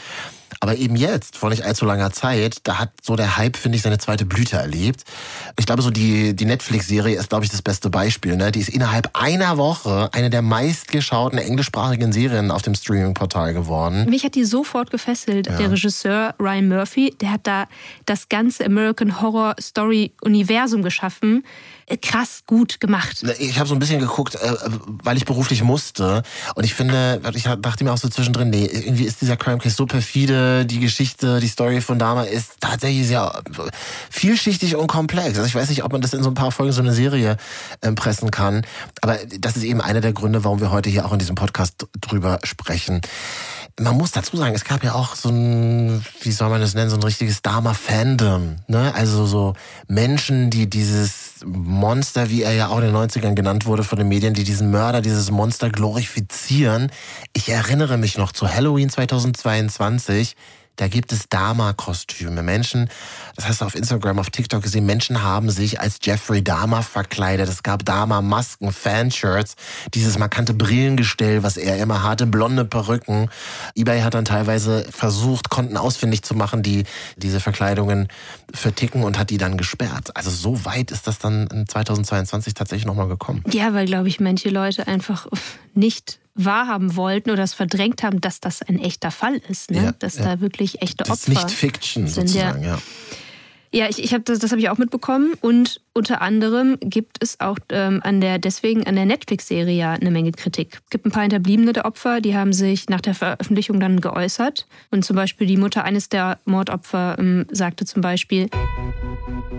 [0.61, 3.83] Aber eben jetzt, vor nicht allzu langer Zeit, da hat so der Hype, finde ich,
[3.83, 5.05] seine zweite Blüte erlebt.
[5.59, 8.37] Ich glaube, so die, die Netflix-Serie ist, glaube ich, das beste Beispiel.
[8.37, 8.53] Ne?
[8.53, 14.09] Die ist innerhalb einer Woche eine der meistgeschauten englischsprachigen Serien auf dem Streaming-Portal geworden.
[14.09, 15.47] Mich hat die sofort gefesselt.
[15.47, 15.57] Ja.
[15.57, 17.67] Der Regisseur Ryan Murphy, der hat da
[18.07, 21.45] das ganze American Horror Story Universum geschaffen.
[22.03, 23.23] Krass gut gemacht.
[23.39, 24.55] Ich habe so ein bisschen geguckt, äh,
[25.05, 26.25] weil ich beruflich musste.
[26.57, 29.77] Und ich finde, ich dachte mir auch so zwischendrin, nee, irgendwie ist dieser Crime Case
[29.77, 33.41] so perfide, die Geschichte, die Story von Dama ist tatsächlich sehr
[34.11, 35.39] vielschichtig und komplex.
[35.39, 37.37] Also ich weiß nicht, ob man das in so ein paar Folgen so eine Serie
[37.83, 38.67] äh, pressen kann.
[39.01, 41.87] Aber das ist eben einer der Gründe, warum wir heute hier auch in diesem Podcast
[42.01, 43.01] drüber sprechen
[43.79, 46.89] man muss dazu sagen, es gab ja auch so ein, wie soll man das nennen,
[46.89, 48.57] so ein richtiges Dharma-Fandom.
[48.69, 48.95] Ne?
[48.95, 49.55] Also so
[49.87, 54.09] Menschen, die dieses Monster, wie er ja auch in den 90ern genannt wurde von den
[54.09, 56.91] Medien, die diesen Mörder, dieses Monster glorifizieren.
[57.33, 60.37] Ich erinnere mich noch zu Halloween 2022
[60.77, 62.43] da gibt es Dama-Kostüme.
[62.43, 62.89] Menschen,
[63.35, 67.49] das hast du auf Instagram, auf TikTok gesehen, Menschen haben sich als Jeffrey Dahmer verkleidet.
[67.49, 69.57] Es gab Dama-Masken, Fanshirts,
[69.95, 73.31] dieses markante Brillengestell, was er immer hatte, blonde Perücken.
[73.75, 76.85] eBay hat dann teilweise versucht, Konten ausfindig zu machen, die
[77.17, 78.09] diese Verkleidungen
[78.53, 80.15] verticken und hat die dann gesperrt.
[80.15, 83.43] Also so weit ist das dann in 2022 tatsächlich nochmal gekommen.
[83.51, 85.27] Ja, weil, glaube ich, manche Leute einfach
[85.75, 89.71] nicht wahrhaben wollten oder es verdrängt haben, dass das ein echter Fall ist.
[89.71, 89.85] Ne?
[89.85, 90.25] Ja, dass ja.
[90.25, 92.29] da wirklich echte Opfer das ist nicht Fiction sind.
[92.29, 92.77] Sozusagen, ja.
[92.77, 92.79] ja.
[93.77, 95.35] Ja, ich, ich hab das, das habe ich auch mitbekommen.
[95.43, 100.11] Und unter anderem gibt es auch ähm, an der, deswegen an der Netflix-Serie ja eine
[100.11, 100.79] Menge Kritik.
[100.85, 104.67] Es gibt ein paar Hinterbliebene der Opfer, die haben sich nach der Veröffentlichung dann geäußert.
[104.91, 108.49] Und zum Beispiel die Mutter eines der Mordopfer ähm, sagte zum Beispiel,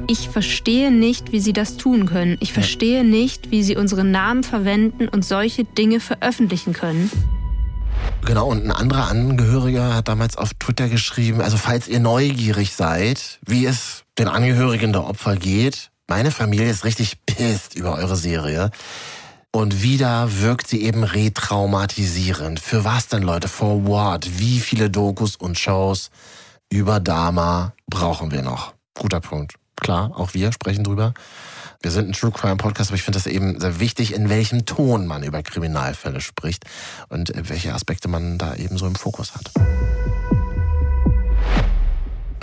[0.08, 2.38] ich verstehe nicht, wie sie das tun können.
[2.40, 7.12] Ich verstehe nicht, wie sie unseren Namen verwenden und solche Dinge veröffentlichen können.
[8.26, 13.40] Genau, und ein anderer Angehöriger hat damals auf Twitter geschrieben, also falls ihr neugierig seid,
[13.46, 18.72] wie es den Angehörigen der Opfer geht, meine Familie ist richtig pisst über eure Serie.
[19.52, 22.60] Und wieder wirkt sie eben retraumatisierend.
[22.60, 23.48] Für was denn, Leute?
[23.48, 24.40] For what?
[24.40, 26.10] Wie viele Dokus und Shows
[26.70, 28.74] über Dama brauchen wir noch?
[28.94, 29.56] Guter Punkt.
[29.76, 31.14] Klar, auch wir sprechen drüber.
[31.82, 34.66] Wir sind ein True Crime Podcast, aber ich finde das eben sehr wichtig, in welchem
[34.66, 36.66] Ton man über Kriminalfälle spricht
[37.10, 39.52] und welche Aspekte man da eben so im Fokus hat.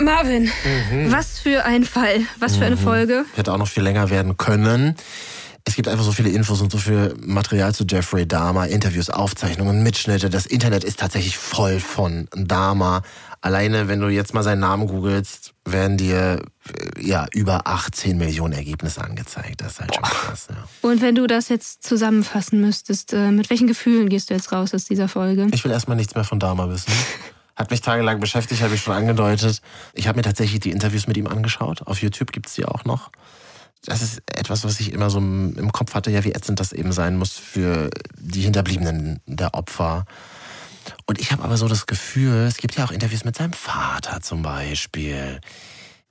[0.01, 1.11] Marvin, mhm.
[1.11, 2.81] was für ein Fall, was für eine mhm.
[2.81, 3.25] Folge.
[3.35, 4.95] Hätte auch noch viel länger werden können.
[5.67, 9.81] Es gibt einfach so viele Infos und so viel Material zu Jeffrey Dahmer, Interviews, Aufzeichnungen,
[9.81, 10.29] Mitschnitte.
[10.29, 13.01] Das Internet ist tatsächlich voll von Dahmer.
[13.41, 18.53] Alleine, wenn du jetzt mal seinen Namen googelst, werden dir äh, ja über 18 Millionen
[18.53, 19.61] Ergebnisse angezeigt.
[19.61, 20.47] Das ist halt schon krass.
[20.51, 20.67] Ja.
[20.87, 24.71] Und wenn du das jetzt zusammenfassen müsstest, äh, mit welchen Gefühlen gehst du jetzt raus
[24.75, 25.47] aus dieser Folge?
[25.51, 26.93] Ich will erstmal nichts mehr von Dahmer wissen.
[27.55, 29.61] Hat mich tagelang beschäftigt, habe ich schon angedeutet.
[29.93, 31.87] Ich habe mir tatsächlich die Interviews mit ihm angeschaut.
[31.87, 33.09] Auf YouTube gibt es die auch noch
[33.85, 36.91] das ist etwas, was ich immer so im Kopf hatte, ja, wie ätzend das eben
[36.91, 40.05] sein muss für die Hinterbliebenen der Opfer.
[41.05, 44.21] Und ich habe aber so das Gefühl, es gibt ja auch Interviews mit seinem Vater
[44.21, 45.39] zum Beispiel.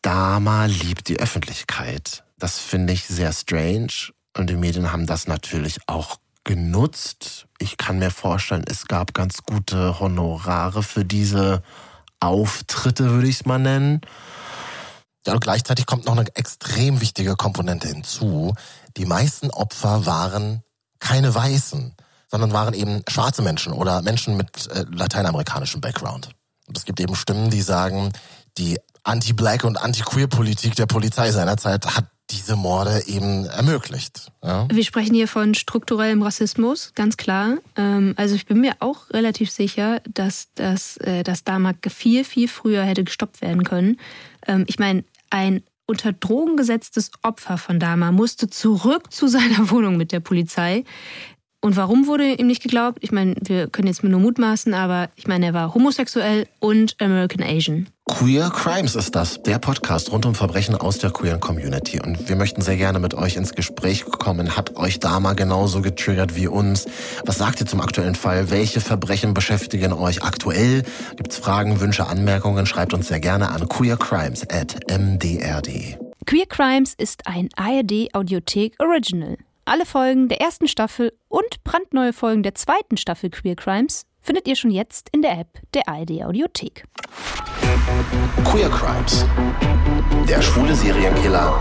[0.03, 2.25] Dama liebt die Öffentlichkeit.
[2.39, 4.13] Das finde ich sehr strange.
[4.37, 7.47] Und die Medien haben das natürlich auch genutzt.
[7.59, 11.63] Ich kann mir vorstellen, es gab ganz gute Honorare für diese
[12.21, 14.01] Auftritte, würde ich es mal nennen.
[15.27, 18.55] Ja, und gleichzeitig kommt noch eine extrem wichtige Komponente hinzu.
[18.97, 20.63] Die meisten Opfer waren
[20.99, 21.95] keine Weißen,
[22.31, 26.31] sondern waren eben schwarze Menschen oder Menschen mit äh, lateinamerikanischem Background.
[26.67, 28.13] Und es gibt eben Stimmen, die sagen,
[28.59, 34.33] die Anti-Black und Anti-Queer-Politik der Polizei seinerzeit hat diese Morde eben ermöglicht.
[34.43, 34.67] Ja?
[34.71, 37.59] Wir sprechen hier von strukturellem Rassismus, ganz klar.
[37.77, 42.49] Ähm, also ich bin mir auch relativ sicher, dass das, äh, das damals viel, viel
[42.49, 43.99] früher hätte gestoppt werden können.
[44.47, 45.05] Ähm, ich meine,
[45.35, 50.85] ein unter Drogen gesetztes Opfer von Dama musste zurück zu seiner Wohnung mit der Polizei.
[51.61, 52.99] Und warum wurde ihm nicht geglaubt?
[53.01, 57.43] Ich meine, wir können jetzt nur mutmaßen, aber ich meine, er war homosexuell und American
[57.43, 57.89] Asian.
[58.07, 62.01] Queer Crimes ist das, der Podcast rund um Verbrechen aus der queeren Community.
[62.01, 64.57] Und wir möchten sehr gerne mit euch ins Gespräch kommen.
[64.57, 66.85] Hat euch Dama genauso getriggert wie uns?
[67.25, 68.51] Was sagt ihr zum aktuellen Fall?
[68.51, 70.83] Welche Verbrechen beschäftigen euch aktuell?
[71.17, 72.67] Gibt's Fragen, Wünsche, Anmerkungen?
[72.67, 75.97] Schreibt uns sehr gerne an queercrimes.mdr.de.
[76.27, 79.39] Queer Crimes ist ein ARD Audiothek Original.
[79.65, 84.57] Alle Folgen der ersten Staffel und brandneue Folgen der zweiten Staffel Queer Crimes findet ihr
[84.57, 86.85] schon jetzt in der App der ARD Audiothek.
[88.45, 89.27] Queer Crimes.
[90.29, 91.61] Der schwule Serienkiller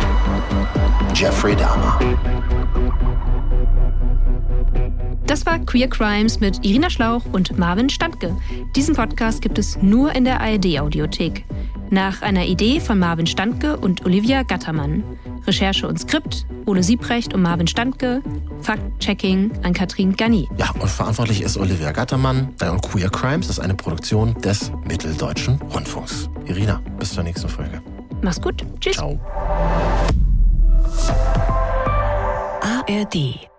[1.14, 2.00] Jeffrey Dahmer.
[5.26, 8.36] Das war Queer Crimes mit Irina Schlauch und Marvin Standke.
[8.76, 11.46] Diesen Podcast gibt es nur in der ARD Audiothek.
[11.90, 15.04] Nach einer Idee von Marvin Standke und Olivia Gattermann.
[15.46, 18.22] Recherche und Skript Ole Siebrecht und Marvin Standke.
[18.62, 20.48] Fact-Checking an Katrin Gani.
[20.58, 22.54] Ja, und verantwortlich ist Olivia Gattermann.
[22.62, 26.30] Und Queer Crimes ist eine Produktion des Mitteldeutschen Rundfunks.
[26.46, 27.82] Irina, bis zur nächsten Folge.
[28.22, 28.66] Mach's gut.
[28.80, 28.96] Tschüss.
[28.96, 29.20] Ciao.
[32.62, 33.53] ARD